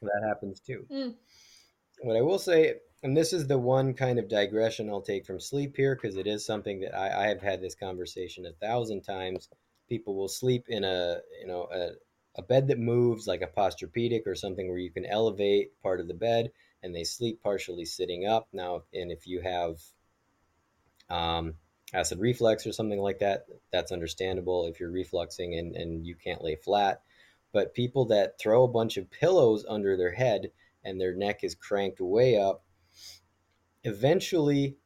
[0.01, 0.85] That happens too.
[0.91, 1.15] Mm.
[2.01, 5.39] What I will say, and this is the one kind of digression I'll take from
[5.39, 9.01] sleep here, because it is something that I, I, have had this conversation a thousand
[9.01, 9.49] times.
[9.89, 11.89] People will sleep in a you know a,
[12.35, 16.07] a bed that moves like a posturepedic or something where you can elevate part of
[16.07, 18.47] the bed, and they sleep partially sitting up.
[18.53, 19.79] Now, and if you have
[21.09, 21.55] um,
[21.93, 24.67] acid reflux or something like that, that's understandable.
[24.67, 27.01] If you're refluxing and, and you can't lay flat,
[27.51, 30.51] but people that throw a bunch of pillows under their head
[30.83, 32.63] and their neck is cranked way up
[33.83, 34.77] eventually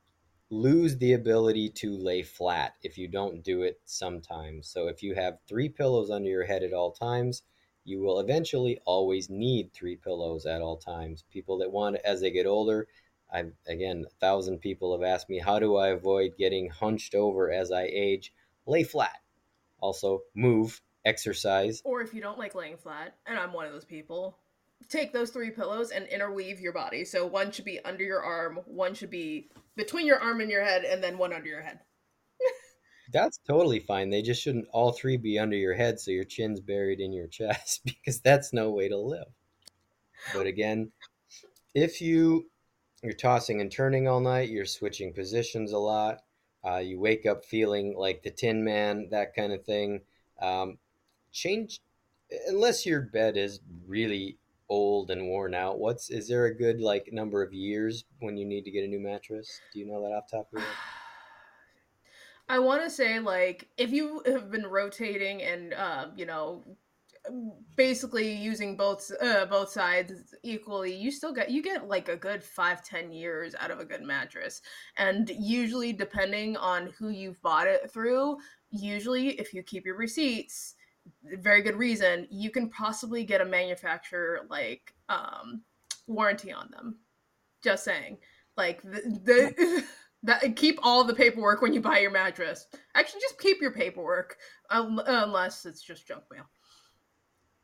[0.49, 4.67] lose the ability to lay flat if you don't do it sometimes.
[4.67, 7.41] So if you have three pillows under your head at all times,
[7.86, 11.23] you will eventually always need three pillows at all times.
[11.32, 12.88] People that want as they get older,
[13.32, 17.52] I've again, a thousand people have asked me, how do I avoid getting hunched over
[17.52, 18.32] as I age?
[18.67, 19.21] Lay flat.
[19.80, 21.82] Also, move exercise.
[21.84, 24.38] Or if you don't like laying flat, and I'm one of those people,
[24.90, 27.06] take those three pillows and interweave your body.
[27.06, 30.63] So one should be under your arm, one should be between your arm and your
[30.63, 31.80] head, and then one under your head.
[33.13, 34.10] that's totally fine.
[34.10, 37.27] They just shouldn't all three be under your head so your chin's buried in your
[37.32, 39.27] chest because that's no way to live.
[40.34, 40.92] But again,
[41.73, 42.50] if you
[43.02, 46.19] you're tossing and turning all night, you're switching positions a lot,
[46.65, 50.02] uh, you wake up feeling like the Tin Man, that kind of thing.
[50.42, 50.77] Um,
[51.34, 51.81] change
[52.48, 54.38] unless your bed is really
[54.69, 58.46] old and worn out, what's is there a good like number of years when you
[58.46, 59.60] need to get a new mattress?
[59.73, 60.69] Do you know that off top of your head?
[62.50, 66.63] I want to say like if you have been rotating and uh, you know
[67.77, 72.44] basically using both uh, both sides equally you still get you get like a good
[72.44, 74.62] five ten years out of a good mattress
[74.98, 78.36] and usually depending on who you've bought it through
[78.71, 80.75] usually if you keep your receipts
[81.23, 85.63] very good reason you can possibly get a manufacturer like um
[86.08, 86.97] warranty on them.
[87.63, 88.17] Just saying.
[88.58, 89.83] Like the, the
[90.23, 92.67] that keep all the paperwork when you buy your mattress.
[92.95, 94.37] Actually just keep your paperwork
[94.69, 96.45] um, unless it's just junk mail.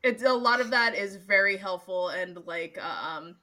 [0.02, 3.36] It's a lot of that is very helpful and like um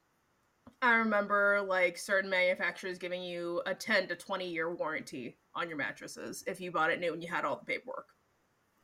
[0.81, 5.77] i remember like certain manufacturers giving you a 10 to 20 year warranty on your
[5.77, 8.07] mattresses if you bought it new and you had all the paperwork.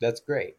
[0.00, 0.56] That's great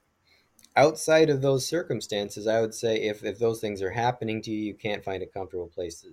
[0.76, 4.66] outside of those circumstances i would say if if those things are happening to you
[4.66, 6.06] you can't find a comfortable place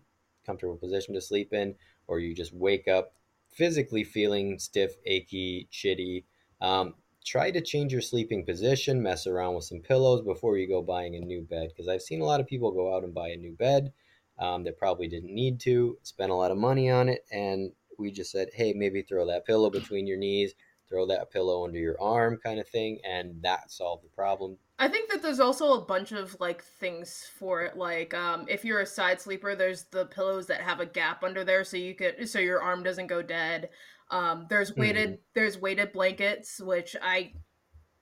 [0.44, 1.74] comfortable position to sleep in
[2.06, 3.14] or you just wake up
[3.48, 6.24] physically feeling stiff achy shitty
[6.60, 6.94] um,
[7.24, 11.14] try to change your sleeping position, mess around with some pillows before you go buying
[11.14, 11.68] a new bed.
[11.68, 13.92] Because I've seen a lot of people go out and buy a new bed
[14.38, 18.10] um, that probably didn't need to, spend a lot of money on it, and we
[18.10, 20.54] just said, hey, maybe throw that pillow between your knees,
[20.92, 24.58] throw that pillow under your arm, kind of thing, and that solved the problem.
[24.78, 27.76] I think that there's also a bunch of like things for it.
[27.76, 31.44] Like, um, if you're a side sleeper, there's the pillows that have a gap under
[31.44, 33.70] there, so you could so your arm doesn't go dead.
[34.10, 35.18] Um, there's weighted mm.
[35.34, 37.32] there's weighted blankets, which I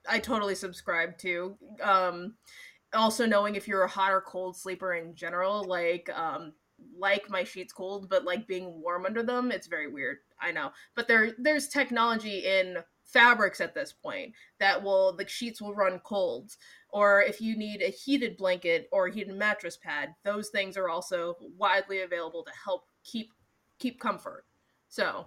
[0.09, 1.57] I totally subscribe to.
[1.81, 2.35] Um,
[2.93, 6.53] also knowing if you're a hot or cold sleeper in general, like um,
[6.97, 10.17] like my sheets cold, but like being warm under them, it's very weird.
[10.41, 15.61] I know, but there there's technology in fabrics at this point that will the sheets
[15.61, 16.51] will run cold
[16.93, 20.87] or if you need a heated blanket or a heated mattress pad those things are
[20.87, 23.33] also widely available to help keep
[23.79, 24.45] keep comfort
[24.87, 25.25] so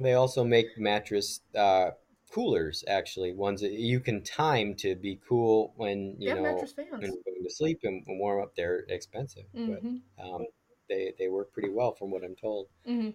[0.00, 1.90] they also make mattress uh,
[2.30, 7.00] coolers, actually, ones that you can time to be cool when you yeah, know when
[7.00, 8.54] you're going to sleep and warm up.
[8.56, 9.96] They're expensive, mm-hmm.
[10.16, 10.46] but um,
[10.88, 12.68] they they work pretty well from what I'm told.
[12.88, 13.10] Mm-hmm.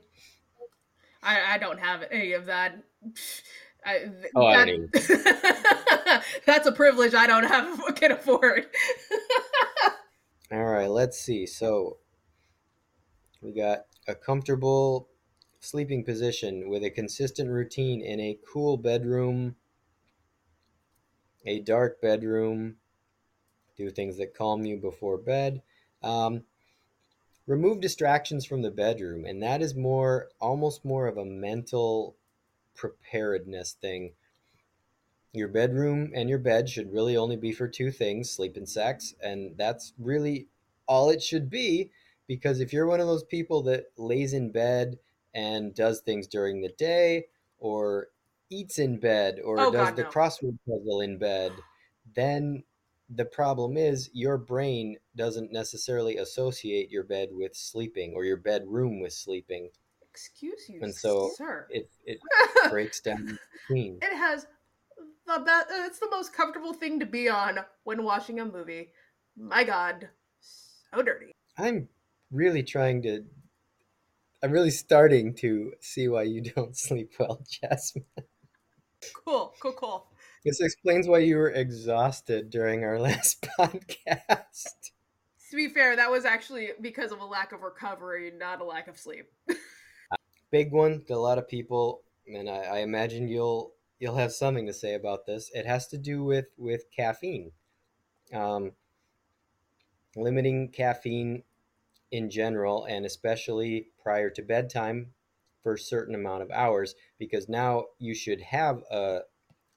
[1.23, 2.83] I I don't have any of that.
[3.85, 8.67] I, oh, that, I that's a privilege I don't have can afford.
[10.51, 11.45] All right, let's see.
[11.45, 11.97] So
[13.41, 15.09] we got a comfortable
[15.59, 19.55] sleeping position with a consistent routine in a cool bedroom,
[21.45, 22.75] a dark bedroom,
[23.75, 25.61] do things that calm you before bed.
[26.03, 26.43] Um,
[27.45, 32.15] remove distractions from the bedroom, and that is more, almost more of a mental
[32.75, 34.13] preparedness thing.
[35.33, 39.15] Your bedroom and your bed should really only be for two things sleep and sex,
[39.21, 40.47] and that's really
[40.87, 41.91] all it should be.
[42.27, 44.97] Because if you're one of those people that lays in bed
[45.33, 47.25] and does things during the day
[47.59, 48.07] or
[48.49, 50.09] eats in bed or oh, does God, the no.
[50.09, 51.51] crossword puzzle in bed,
[52.15, 52.63] then
[53.15, 58.99] the problem is your brain doesn't necessarily associate your bed with sleeping or your bedroom
[58.99, 59.69] with sleeping.
[60.09, 61.67] Excuse you, and so sir.
[61.69, 62.19] it it
[62.69, 63.37] breaks down
[63.67, 63.97] between.
[64.01, 64.45] It has
[65.25, 65.67] the best.
[65.71, 68.91] It's the most comfortable thing to be on when watching a movie.
[69.35, 70.09] My God,
[70.39, 71.31] so dirty.
[71.57, 71.89] I'm
[72.31, 73.23] really trying to
[74.43, 78.03] I'm really starting to see why you don't sleep well, Jasmine.
[79.25, 80.07] Cool, cool, cool.
[80.45, 84.91] This explains why you were exhausted during our last podcast.
[85.49, 88.87] To be fair, that was actually because of a lack of recovery, not a lack
[88.87, 89.31] of sleep.
[90.51, 94.67] Big one that a lot of people, and I, I imagine you'll you'll have something
[94.67, 95.49] to say about this.
[95.53, 97.51] It has to do with with caffeine.
[98.33, 98.71] Um,
[100.15, 101.43] limiting caffeine
[102.11, 105.11] in general and especially prior to bedtime
[105.63, 109.21] for a certain amount of hours because now you should have a,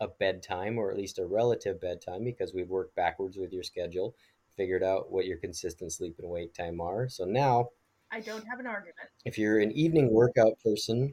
[0.00, 4.14] a bedtime or at least a relative bedtime because we've worked backwards with your schedule
[4.56, 7.08] figured out what your consistent sleep and wake time are.
[7.08, 7.70] So now
[8.10, 9.08] i don't have an argument.
[9.24, 11.12] if you're an evening workout person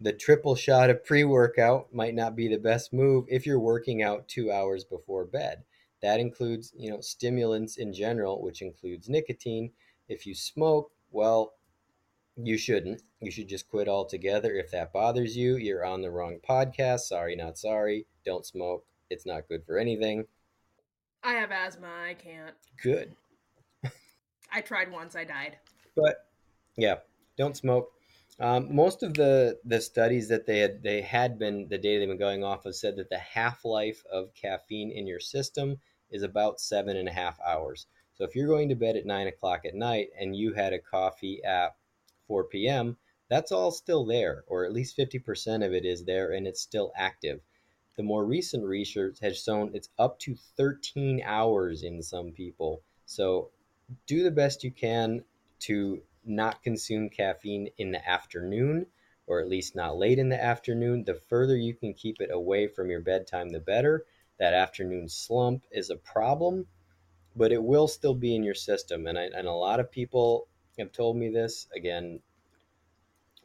[0.00, 4.28] the triple shot of pre-workout might not be the best move if you're working out
[4.28, 5.64] two hours before bed.
[6.02, 9.72] That includes you know stimulants in general which includes nicotine.
[10.08, 11.54] If you smoke, well,
[12.40, 13.02] you shouldn't.
[13.20, 14.52] You should just quit altogether.
[14.54, 17.00] If that bothers you, you're on the wrong podcast.
[17.00, 18.06] Sorry, not sorry.
[18.24, 18.84] Don't smoke.
[19.10, 20.26] It's not good for anything.
[21.22, 21.88] I have asthma.
[21.88, 22.54] I can't.
[22.80, 23.14] Good.
[24.52, 25.16] I tried once.
[25.16, 25.58] I died.
[25.96, 26.26] But
[26.76, 26.96] yeah,
[27.36, 27.90] don't smoke.
[28.40, 32.08] Um, most of the the studies that they had they had been the data they've
[32.08, 35.78] been going off of said that the half life of caffeine in your system
[36.10, 37.86] is about seven and a half hours.
[38.14, 40.78] So if you're going to bed at nine o'clock at night and you had a
[40.78, 41.74] coffee at
[42.28, 42.96] 4 p.m.,
[43.28, 46.92] that's all still there, or at least 50% of it is there and it's still
[46.96, 47.40] active.
[47.96, 52.82] The more recent research has shown it's up to 13 hours in some people.
[53.06, 53.50] So
[54.06, 55.24] do the best you can
[55.60, 58.86] to not consume caffeine in the afternoon
[59.26, 61.04] or at least not late in the afternoon.
[61.04, 64.06] The further you can keep it away from your bedtime, the better.
[64.38, 66.66] That afternoon slump is a problem,
[67.36, 69.06] but it will still be in your system.
[69.06, 70.48] And, I, and a lot of people
[70.78, 72.20] have told me this again,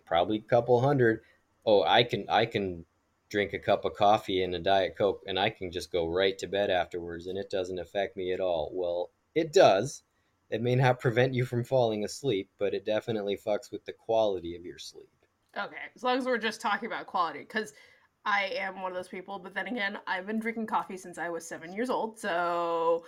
[0.06, 1.22] probably a couple hundred.
[1.66, 2.86] Oh, I can I can
[3.30, 6.38] drink a cup of coffee and a diet coke and I can just go right
[6.38, 8.70] to bed afterwards and it doesn't affect me at all.
[8.74, 10.04] Well, it does.
[10.50, 14.56] It may not prevent you from falling asleep, but it definitely fucks with the quality
[14.56, 15.10] of your sleep.
[15.58, 17.74] Okay, as long as we're just talking about quality, because
[18.26, 19.40] I am one of those people.
[19.40, 23.04] But then again, I've been drinking coffee since I was seven years old, so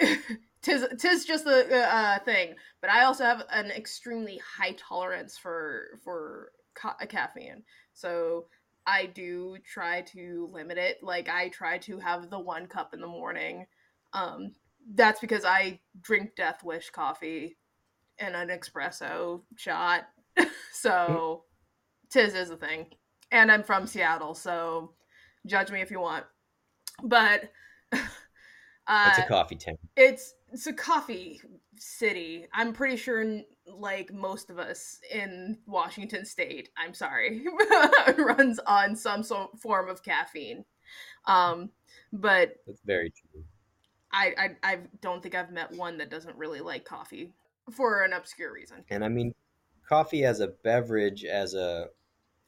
[0.62, 2.54] tis tis just a, a thing.
[2.80, 8.46] But I also have an extremely high tolerance for for ca- caffeine, so
[8.86, 11.02] I do try to limit it.
[11.02, 13.66] Like I try to have the one cup in the morning.
[14.12, 14.52] Um,
[14.94, 17.56] that's because I drink Death Wish coffee
[18.18, 20.08] and an espresso shot.
[20.72, 21.44] so
[22.10, 22.86] tis is a thing.
[23.32, 24.92] And I'm from Seattle, so
[25.46, 26.24] judge me if you want.
[27.02, 27.52] But
[27.92, 27.98] uh,
[29.06, 29.76] it's a coffee town.
[29.96, 31.40] It's it's a coffee
[31.76, 32.46] city.
[32.52, 37.44] I'm pretty sure, like most of us in Washington State, I'm sorry,
[38.18, 40.64] runs on some sort form of caffeine.
[41.26, 41.70] Um,
[42.12, 43.44] but that's very true.
[44.12, 47.32] I, I I don't think I've met one that doesn't really like coffee
[47.70, 48.84] for an obscure reason.
[48.90, 49.34] And I mean,
[49.88, 51.88] coffee as a beverage, as a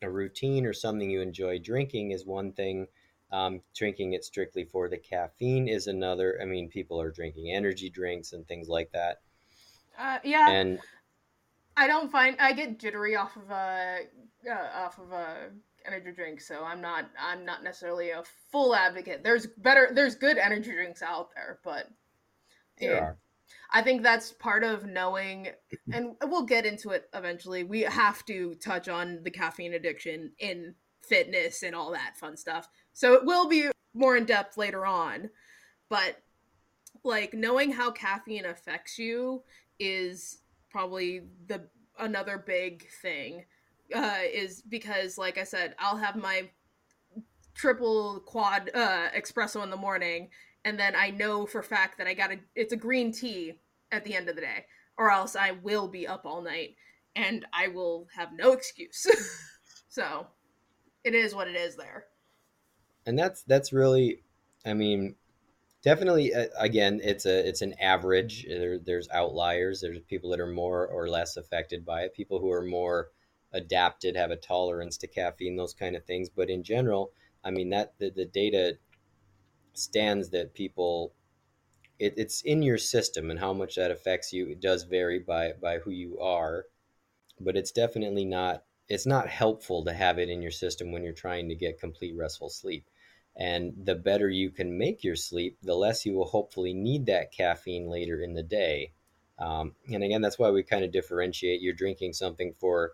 [0.03, 2.87] a routine or something you enjoy drinking is one thing.
[3.33, 6.39] Um, drinking it strictly for the caffeine is another.
[6.41, 9.23] I mean, people are drinking energy drinks and things like that.
[9.99, 10.79] Uh, yeah, and
[11.77, 14.01] I don't find I get jittery off of a
[14.49, 15.49] uh, off of a
[15.87, 19.25] energy drink, so I'm not I'm not necessarily a full advocate.
[19.25, 21.89] There's better there's good energy drinks out there, but
[22.79, 23.19] there are.
[23.75, 25.49] I think that's part of knowing,
[25.93, 27.65] and we'll get into it eventually.
[27.65, 32.69] We have to touch on the caffeine addiction in fitness and all that fun stuff.
[32.93, 35.31] So it will be more in depth later on.
[35.89, 36.23] But
[37.05, 39.43] like knowing how caffeine affects you
[39.79, 40.39] is
[40.71, 41.69] probably the
[41.99, 43.45] another big thing.
[43.95, 46.49] Uh, is because like I said, I'll have my
[47.55, 50.31] triple quad uh, espresso in the morning
[50.65, 53.55] and then I know for fact that I got a it's a green tea
[53.91, 54.67] at the end of the day,
[54.97, 56.77] or else I will be up all night
[57.15, 59.07] and I will have no excuse.
[59.89, 60.27] so
[61.05, 62.07] it is what it is there.
[63.07, 64.23] And that's that's really,
[64.65, 65.17] I mean,
[65.83, 68.47] definitely uh, again it's a it's an average.
[68.49, 69.81] There, there's outliers.
[69.81, 72.15] There's people that are more or less affected by it.
[72.15, 73.11] People who are more
[73.53, 76.29] adapted have a tolerance to caffeine, those kind of things.
[76.31, 77.13] But in general,
[77.45, 78.79] I mean that the, the data
[79.75, 81.13] stands that people
[81.99, 85.53] it, it's in your system and how much that affects you it does vary by
[85.61, 86.67] by who you are
[87.41, 91.13] but it's definitely not it's not helpful to have it in your system when you're
[91.13, 92.87] trying to get complete restful sleep
[93.37, 97.33] and the better you can make your sleep the less you will hopefully need that
[97.33, 98.93] caffeine later in the day
[99.39, 102.93] um, and again that's why we kind of differentiate you're drinking something for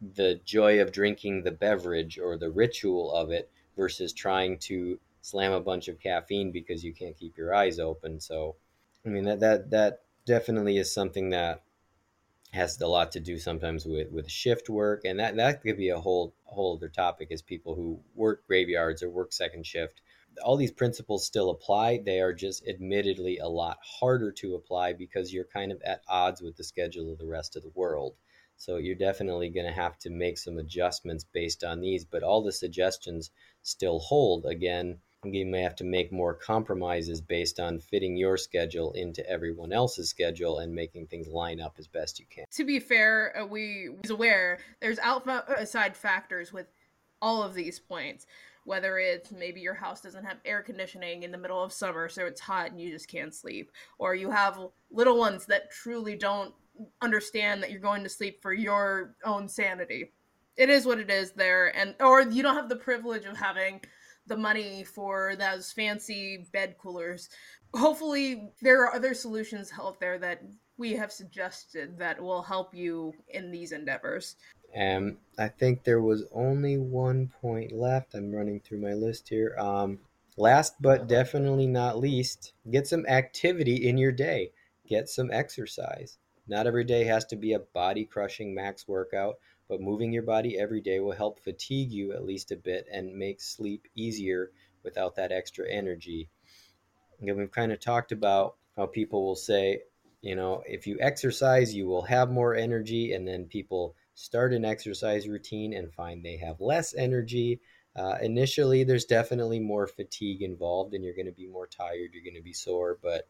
[0.00, 5.52] the joy of drinking the beverage or the ritual of it versus trying to slam
[5.52, 8.20] a bunch of caffeine because you can't keep your eyes open.
[8.20, 8.56] So,
[9.04, 11.62] I mean that that that definitely is something that
[12.52, 15.90] has a lot to do sometimes with with shift work, and that that could be
[15.90, 17.28] a whole whole other topic.
[17.30, 20.00] Is people who work graveyards or work second shift.
[20.44, 22.02] All these principles still apply.
[22.04, 26.42] They are just admittedly a lot harder to apply because you're kind of at odds
[26.42, 28.16] with the schedule of the rest of the world.
[28.58, 32.42] So you're definitely going to have to make some adjustments based on these, but all
[32.42, 33.30] the suggestions
[33.62, 34.46] still hold.
[34.46, 39.72] Again, you may have to make more compromises based on fitting your schedule into everyone
[39.72, 42.44] else's schedule and making things line up as best you can.
[42.52, 46.66] To be fair, uh, we was aware there's alpha outside factors with
[47.20, 48.26] all of these points.
[48.64, 52.26] Whether it's maybe your house doesn't have air conditioning in the middle of summer, so
[52.26, 54.58] it's hot and you just can't sleep, or you have
[54.90, 56.52] little ones that truly don't
[57.00, 60.12] understand that you're going to sleep for your own sanity.
[60.56, 63.82] It is what it is there, and or you don't have the privilege of having
[64.26, 67.28] the money for those fancy bed coolers.
[67.74, 70.42] Hopefully, there are other solutions out there that
[70.78, 74.36] we have suggested that will help you in these endeavors.
[74.76, 78.14] Um, I think there was only one point left.
[78.14, 79.56] I'm running through my list here.
[79.58, 80.00] Um,
[80.36, 84.52] last but definitely not least, get some activity in your day.
[84.88, 86.18] get some exercise.
[86.48, 89.36] Not every day has to be a body crushing max workout,
[89.68, 93.16] but moving your body every day will help fatigue you at least a bit and
[93.16, 94.50] make sleep easier
[94.82, 96.28] without that extra energy.
[97.20, 99.82] And we've kind of talked about how people will say,
[100.22, 104.64] you know, if you exercise, you will have more energy, and then people start an
[104.64, 107.60] exercise routine and find they have less energy.
[107.94, 112.24] Uh, initially, there's definitely more fatigue involved, and you're going to be more tired, you're
[112.24, 113.28] going to be sore, but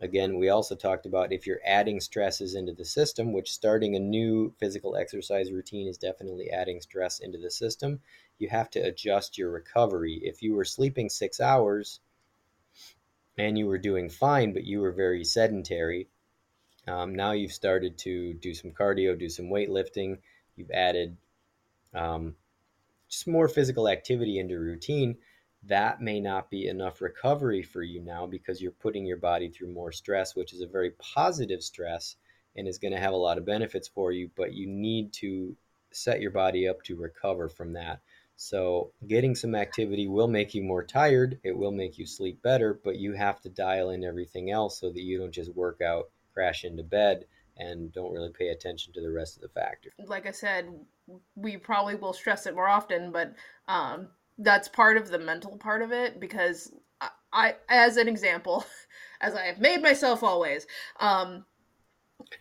[0.00, 4.00] Again, we also talked about if you're adding stresses into the system, which starting a
[4.00, 8.00] new physical exercise routine is definitely adding stress into the system,
[8.38, 10.20] you have to adjust your recovery.
[10.22, 12.00] If you were sleeping six hours
[13.38, 16.08] and you were doing fine, but you were very sedentary,
[16.86, 20.18] um, now you've started to do some cardio, do some weightlifting,
[20.56, 21.16] you've added
[21.94, 22.34] um,
[23.08, 25.16] just more physical activity into routine
[25.66, 29.72] that may not be enough recovery for you now because you're putting your body through
[29.72, 32.16] more stress, which is a very positive stress
[32.56, 35.56] and is going to have a lot of benefits for you, but you need to
[35.90, 38.00] set your body up to recover from that.
[38.36, 42.80] So, getting some activity will make you more tired, it will make you sleep better,
[42.82, 46.10] but you have to dial in everything else so that you don't just work out,
[46.32, 49.92] crash into bed, and don't really pay attention to the rest of the factors.
[50.04, 50.68] Like I said,
[51.36, 53.34] we probably will stress it more often, but
[53.68, 54.08] um,
[54.38, 58.64] that's part of the mental part of it because I, I as an example,
[59.20, 60.66] as I have made myself always,
[61.00, 61.44] um,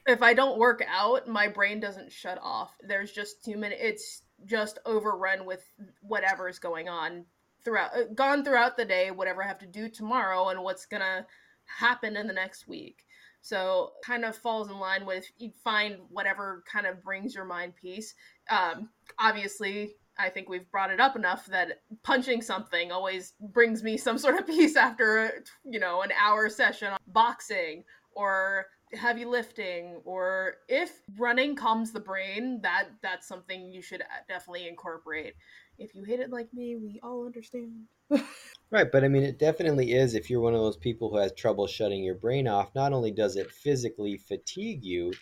[0.06, 2.72] if I don't work out, my brain doesn't shut off.
[2.82, 3.76] There's just too many.
[3.76, 5.64] It's just overrun with
[6.02, 7.26] whatever is going on
[7.64, 11.26] throughout, uh, gone throughout the day, whatever I have to do tomorrow, and what's gonna
[11.66, 13.06] happen in the next week.
[13.42, 17.76] So kind of falls in line with you find whatever kind of brings your mind
[17.76, 18.16] peace.
[18.50, 18.90] Um,
[19.20, 24.18] obviously, I think we've brought it up enough that punching something always brings me some
[24.18, 27.84] sort of peace after, you know, an hour session on boxing
[28.16, 34.06] or heavy lifting or if running calms the brain, that that's something you should uh,
[34.28, 35.34] definitely incorporate.
[35.80, 37.86] If you hate it like me, we all understand.
[38.72, 41.34] right, but I mean it definitely is if you're one of those people who has
[41.34, 45.14] trouble shutting your brain off, not only does it physically fatigue you,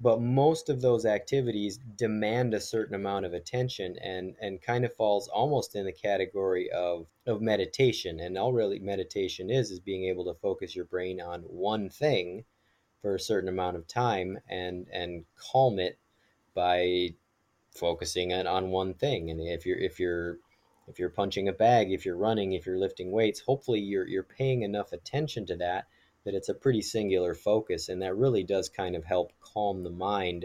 [0.00, 4.94] but most of those activities demand a certain amount of attention and and kind of
[4.94, 8.20] falls almost in the category of of meditation.
[8.20, 12.44] And all really meditation is is being able to focus your brain on one thing
[13.02, 15.98] for a certain amount of time and and calm it
[16.54, 17.14] by
[17.74, 19.30] focusing on, on one thing.
[19.30, 20.38] And if you're if you're
[20.86, 24.22] if you're punching a bag if you're running if you're lifting weights hopefully you're you're
[24.22, 25.86] paying enough attention to that
[26.28, 29.88] that it's a pretty singular focus, and that really does kind of help calm the
[29.88, 30.44] mind.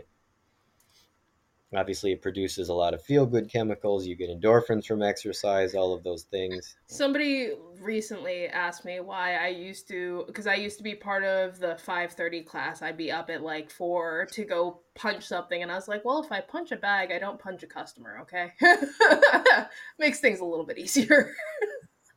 [1.75, 4.07] Obviously, it produces a lot of feel good chemicals.
[4.07, 6.77] You get endorphins from exercise, all of those things.
[6.87, 11.59] Somebody recently asked me why I used to, because I used to be part of
[11.59, 12.81] the 5:30 class.
[12.81, 16.23] I'd be up at like four to go punch something, and I was like, well,
[16.23, 18.19] if I punch a bag, I don't punch a customer.
[18.21, 18.53] Okay,
[19.99, 21.35] makes things a little bit easier.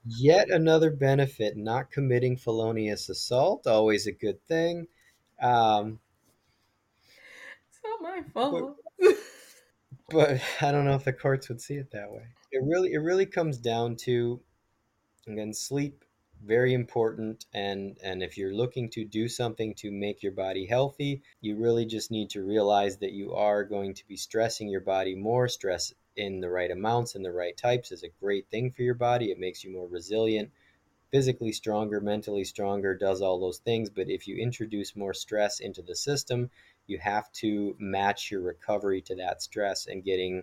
[0.09, 4.87] Yet another benefit, not committing felonious assault, always a good thing.
[5.43, 5.99] Um,
[7.69, 8.77] it's not my fault.
[8.99, 9.17] But,
[10.11, 12.23] but I don't know if the courts would see it that way.
[12.53, 14.41] It really, it really comes down to,
[15.27, 16.05] again, sleep
[16.45, 21.23] very important and and if you're looking to do something to make your body healthy
[21.41, 25.15] you really just need to realize that you are going to be stressing your body
[25.15, 28.83] more stress in the right amounts and the right types is a great thing for
[28.83, 29.31] your body.
[29.31, 30.51] It makes you more resilient,
[31.11, 33.91] physically stronger, mentally stronger, does all those things.
[33.91, 36.51] But if you introduce more stress into the system,
[36.87, 40.43] you have to match your recovery to that stress and getting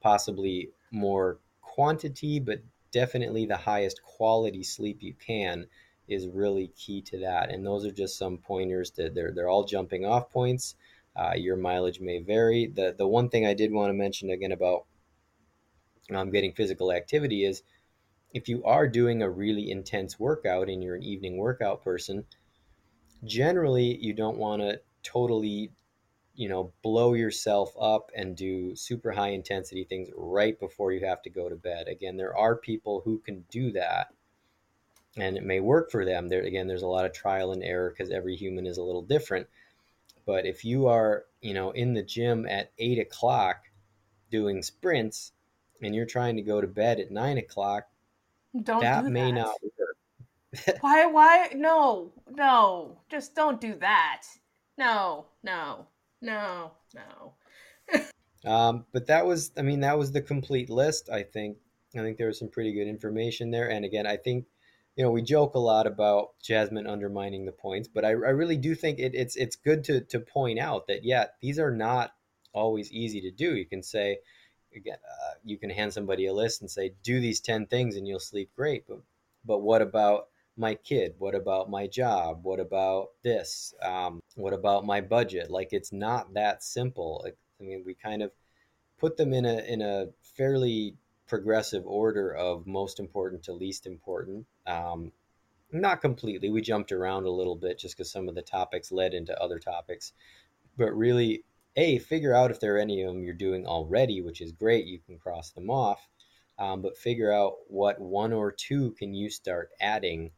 [0.00, 2.60] possibly more quantity, but
[2.94, 5.66] definitely the highest quality sleep you can
[6.06, 7.50] is really key to that.
[7.50, 10.76] And those are just some pointers that they're they're all jumping off points.
[11.16, 12.66] Uh, your mileage may vary.
[12.66, 14.86] The the one thing I did want to mention again about
[16.14, 17.62] um, getting physical activity is
[18.32, 22.24] if you are doing a really intense workout and you're an evening workout person,
[23.24, 25.72] generally you don't want to totally
[26.34, 31.22] you know blow yourself up and do super high intensity things right before you have
[31.22, 34.08] to go to bed again there are people who can do that
[35.16, 37.90] and it may work for them there again there's a lot of trial and error
[37.90, 39.46] because every human is a little different
[40.26, 43.64] but if you are, you know, in the gym at eight o'clock
[44.30, 45.32] doing sprints
[45.82, 47.84] and you're trying to go to bed at nine o'clock,
[48.62, 49.32] don't that, may that.
[49.32, 50.76] not work.
[50.80, 51.06] why?
[51.06, 51.50] Why?
[51.54, 54.22] No, no, just don't do that.
[54.78, 55.86] No, no,
[56.24, 58.50] no, no.
[58.50, 61.08] um, but that was, I mean, that was the complete list.
[61.10, 61.58] I think,
[61.94, 63.70] I think there was some pretty good information there.
[63.70, 64.46] And again, I think
[64.96, 68.56] you know, we joke a lot about Jasmine undermining the points, but I, I really
[68.56, 72.12] do think it, it's it's good to to point out that yeah, these are not
[72.52, 73.56] always easy to do.
[73.56, 74.18] You can say,
[74.74, 78.06] again, uh, you can hand somebody a list and say, do these ten things and
[78.06, 78.86] you'll sleep great.
[78.86, 79.00] But
[79.44, 81.14] but what about my kid?
[81.18, 82.40] What about my job?
[82.42, 83.74] What about this?
[83.82, 85.50] Um, what about my budget?
[85.50, 87.26] Like it's not that simple.
[87.26, 88.30] I mean, we kind of
[88.98, 90.96] put them in a in a fairly
[91.26, 94.46] progressive order of most important to least important.
[94.66, 95.12] Um,
[95.72, 96.50] not completely.
[96.50, 99.58] We jumped around a little bit just because some of the topics led into other
[99.58, 100.12] topics.
[100.76, 101.44] But really,
[101.76, 104.86] A, figure out if there are any of them you're doing already, which is great.
[104.86, 106.06] You can cross them off.
[106.58, 110.30] Um, but figure out what one or two can you start adding.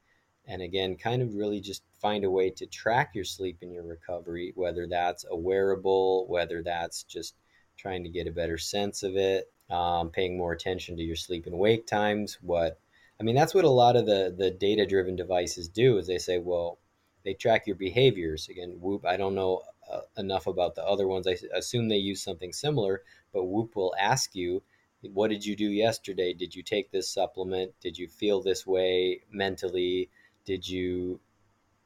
[0.47, 3.83] And again, kind of really just find a way to track your sleep and your
[3.83, 7.35] recovery, whether that's a wearable, whether that's just
[7.77, 11.47] trying to get a better sense of it, um, paying more attention to your sleep
[11.47, 12.39] and wake times.
[12.41, 12.79] What
[13.19, 15.99] I mean, that's what a lot of the the data driven devices do.
[15.99, 16.79] Is they say, well,
[17.25, 18.49] they track your behaviors.
[18.49, 19.05] Again, Whoop.
[19.05, 21.27] I don't know uh, enough about the other ones.
[21.27, 24.63] I assume they use something similar, but Whoop will ask you,
[25.03, 26.33] what did you do yesterday?
[26.33, 27.73] Did you take this supplement?
[27.81, 30.09] Did you feel this way mentally?
[30.47, 31.21] Did you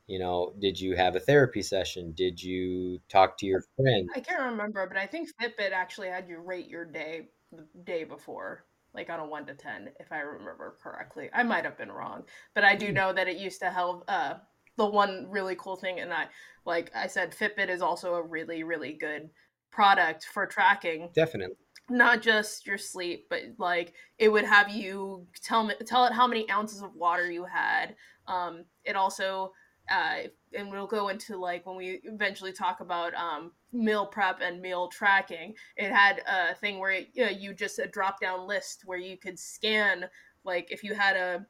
[0.07, 2.13] you know did you have a therapy session?
[2.13, 4.09] Did you talk to your friend?
[4.15, 8.05] I can't remember but i think fitbit actually had you rate your day the day
[8.05, 11.31] before like on a 1 to 10 if i remember correctly.
[11.33, 12.95] I might have been wrong but i do hmm.
[12.95, 14.35] know that it used to help uh,
[14.77, 16.27] the one really cool thing and i
[16.65, 19.31] like i said fitbit is also a really really good
[19.71, 21.11] product for tracking.
[21.15, 21.57] Definitely.
[21.89, 26.27] Not just your sleep but like it would have you tell me tell it how
[26.27, 27.97] many ounces of water you had
[28.31, 29.53] um, it also
[29.91, 34.61] uh, and we'll go into like when we eventually talk about um, meal prep and
[34.61, 35.55] meal tracking.
[35.77, 38.99] It had a thing where it, you, know, you just a drop down list where
[38.99, 40.07] you could scan
[40.45, 41.47] like if you had a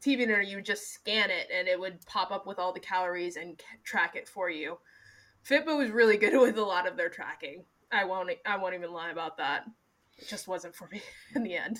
[0.00, 2.80] TV dinner, you would just scan it and it would pop up with all the
[2.80, 4.78] calories and track it for you.
[5.48, 7.64] Fitbit was really good with a lot of their tracking.
[7.92, 9.64] I won't I won't even lie about that.
[10.18, 11.02] It just wasn't for me
[11.34, 11.78] in the end.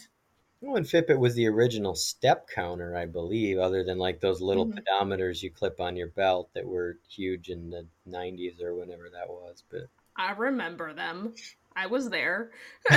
[0.62, 4.78] And Fitbit was the original step counter, I believe, other than like those little mm-hmm.
[4.78, 9.28] pedometers you clip on your belt that were huge in the 90s or whenever that
[9.28, 9.62] was.
[9.70, 11.34] But I remember them.
[11.76, 12.50] I was there.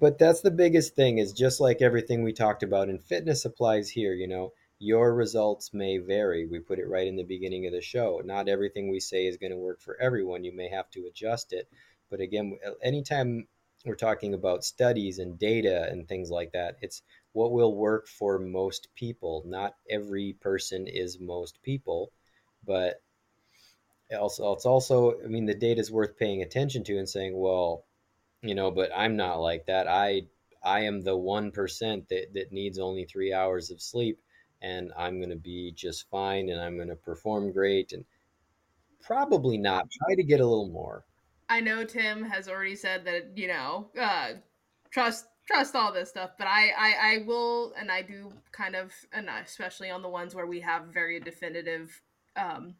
[0.00, 3.90] but that's the biggest thing is just like everything we talked about in fitness applies
[3.90, 4.52] here, you know.
[4.80, 6.46] Your results may vary.
[6.46, 8.22] We put it right in the beginning of the show.
[8.24, 10.44] Not everything we say is going to work for everyone.
[10.44, 11.68] You may have to adjust it.
[12.10, 13.48] But again, anytime
[13.88, 16.76] we're talking about studies and data and things like that.
[16.82, 19.42] It's what will work for most people.
[19.46, 22.12] Not every person is most people,
[22.64, 23.02] but
[24.16, 27.84] also it's also I mean the data is worth paying attention to and saying, well,
[28.42, 29.88] you know, but I'm not like that.
[29.88, 30.26] I
[30.62, 34.20] I am the one percent that that needs only three hours of sleep,
[34.62, 38.04] and I'm going to be just fine, and I'm going to perform great, and
[39.02, 39.90] probably not.
[39.90, 41.04] Try to get a little more.
[41.48, 44.32] I know Tim has already said that you know uh,
[44.90, 48.92] trust trust all this stuff, but I, I I will and I do kind of
[49.12, 52.02] and especially on the ones where we have very definitive
[52.36, 52.74] um,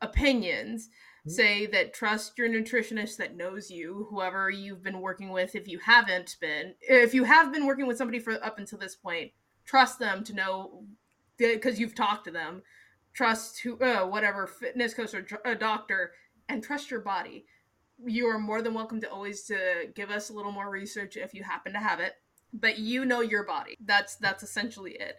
[0.00, 1.30] opinions mm-hmm.
[1.30, 5.78] say that trust your nutritionist that knows you whoever you've been working with if you
[5.78, 9.32] haven't been if you have been working with somebody for up until this point
[9.64, 10.84] trust them to know
[11.36, 12.62] because you've talked to them
[13.14, 16.12] trust who uh, whatever fitness coach or a doctor
[16.48, 17.44] and trust your body
[18.04, 21.34] you are more than welcome to always to give us a little more research if
[21.34, 22.14] you happen to have it
[22.52, 23.76] but you know your body.
[23.84, 25.16] That's that's essentially it.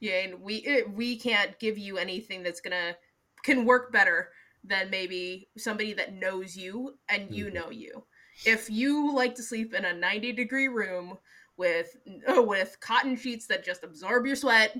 [0.00, 2.96] Yeah and we it, we can't give you anything that's gonna
[3.42, 4.30] can work better
[4.64, 7.54] than maybe somebody that knows you and you mm-hmm.
[7.54, 8.04] know you.
[8.44, 11.18] If you like to sleep in a 90 degree room
[11.56, 11.96] with
[12.28, 14.76] uh, with cotton sheets that just absorb your sweat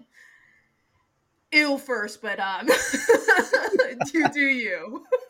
[1.51, 2.67] ill first but um
[4.13, 5.03] do do you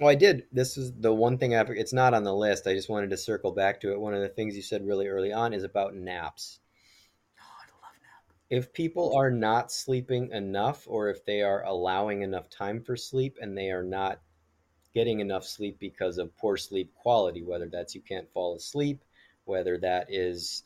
[0.00, 0.46] well, I did.
[0.50, 1.60] This is the one thing I.
[1.60, 2.66] It's not on the list.
[2.66, 4.00] I just wanted to circle back to it.
[4.00, 6.60] One of the things you said really early on is about naps.
[7.38, 8.34] Oh, I love nap.
[8.48, 13.36] If people are not sleeping enough, or if they are allowing enough time for sleep
[13.42, 14.20] and they are not
[14.94, 19.04] getting enough sleep because of poor sleep quality, whether that's you can't fall asleep,
[19.44, 20.64] whether that is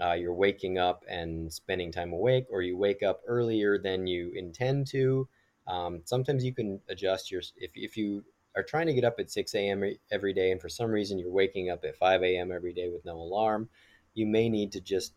[0.00, 4.30] uh, you're waking up and spending time awake, or you wake up earlier than you
[4.36, 5.28] intend to.
[5.66, 8.24] Um, sometimes you can adjust your if if you
[8.58, 9.84] are trying to get up at 6 a.m.
[10.10, 12.50] every day, and for some reason you're waking up at 5 a.m.
[12.50, 13.68] every day with no alarm,
[14.14, 15.14] you may need to just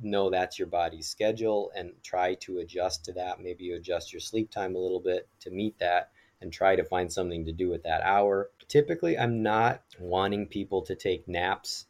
[0.00, 3.40] know that's your body's schedule and try to adjust to that.
[3.40, 6.84] Maybe you adjust your sleep time a little bit to meet that and try to
[6.84, 8.50] find something to do with that hour.
[8.68, 11.86] Typically, I'm not wanting people to take naps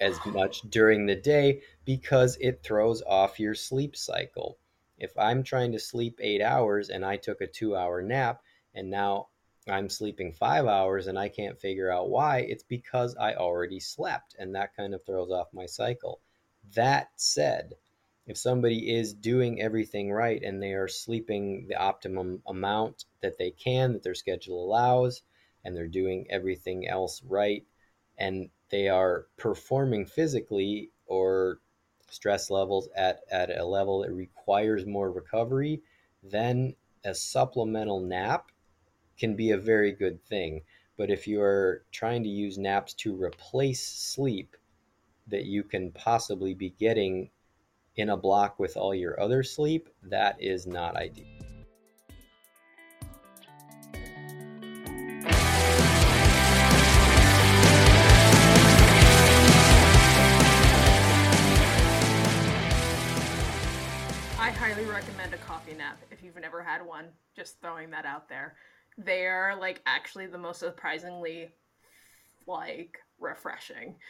[0.00, 4.58] as much during the day because it throws off your sleep cycle.
[4.96, 8.42] If I'm trying to sleep eight hours and I took a two hour nap
[8.74, 9.28] and now
[9.68, 14.34] I'm sleeping five hours and I can't figure out why, it's because I already slept
[14.38, 16.20] and that kind of throws off my cycle.
[16.74, 17.74] That said,
[18.26, 23.50] if somebody is doing everything right and they are sleeping the optimum amount that they
[23.50, 25.22] can, that their schedule allows,
[25.64, 27.64] and they're doing everything else right,
[28.18, 31.60] and they are performing physically or
[32.10, 35.82] stress levels at, at a level that requires more recovery,
[36.22, 38.50] then a supplemental nap
[39.18, 40.62] can be a very good thing.
[40.96, 44.56] But if you're trying to use naps to replace sleep
[45.26, 47.30] that you can possibly be getting
[47.96, 51.26] in a block with all your other sleep, that is not ideal.
[64.38, 67.06] I highly recommend a coffee nap if you've never had one.
[67.36, 68.54] Just throwing that out there.
[68.98, 71.50] They're like actually the most surprisingly
[72.46, 73.96] like refreshing.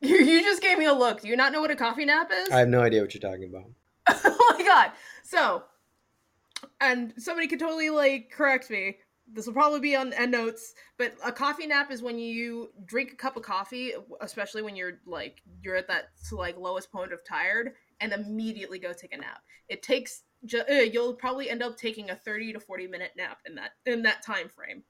[0.00, 1.22] You, you just gave me a look.
[1.22, 2.52] Do you not know what a coffee nap is?
[2.52, 3.68] I have no idea what you're talking about.
[4.24, 4.92] oh my god.
[5.24, 5.64] So,
[6.80, 8.98] and somebody could totally like correct me.
[9.32, 13.10] This will probably be on end notes, but a coffee nap is when you drink
[13.10, 17.24] a cup of coffee, especially when you're like you're at that like lowest point of
[17.24, 19.42] tired, and immediately go take a nap.
[19.68, 20.22] It takes
[20.68, 24.02] Eh, you'll probably end up taking a 30 to 40 minute nap in that in
[24.02, 24.84] that time frame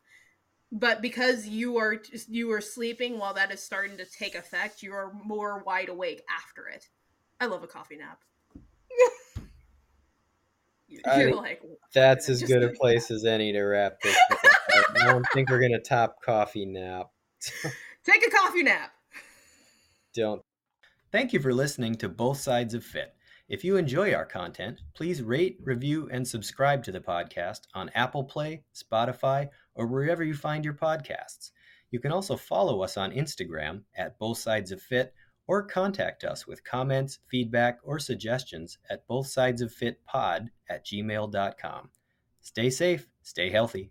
[0.70, 4.92] but because you are you are sleeping while that is starting to take effect you
[4.92, 6.88] are more wide awake after it
[7.40, 8.20] i love a coffee nap
[11.07, 11.62] I- you're like
[11.94, 14.16] That's as good a like place as any to wrap this.
[14.30, 14.38] up.
[15.01, 17.11] I don't think we're gonna top coffee nap.
[18.05, 18.92] take a coffee nap
[20.14, 20.42] Don't.
[21.12, 23.14] Thank you for listening to Both Sides of Fit.
[23.49, 28.24] If you enjoy our content, please rate, review, and subscribe to the podcast on Apple
[28.24, 31.53] Play, Spotify, or wherever you find your podcasts.
[31.90, 35.14] You can also follow us on Instagram at Both Sides of Fit
[35.46, 40.84] or contact us with comments, feedback, or suggestions at both sides of fit pod at
[40.84, 41.88] gmail.com.
[42.42, 43.90] Stay safe, stay healthy.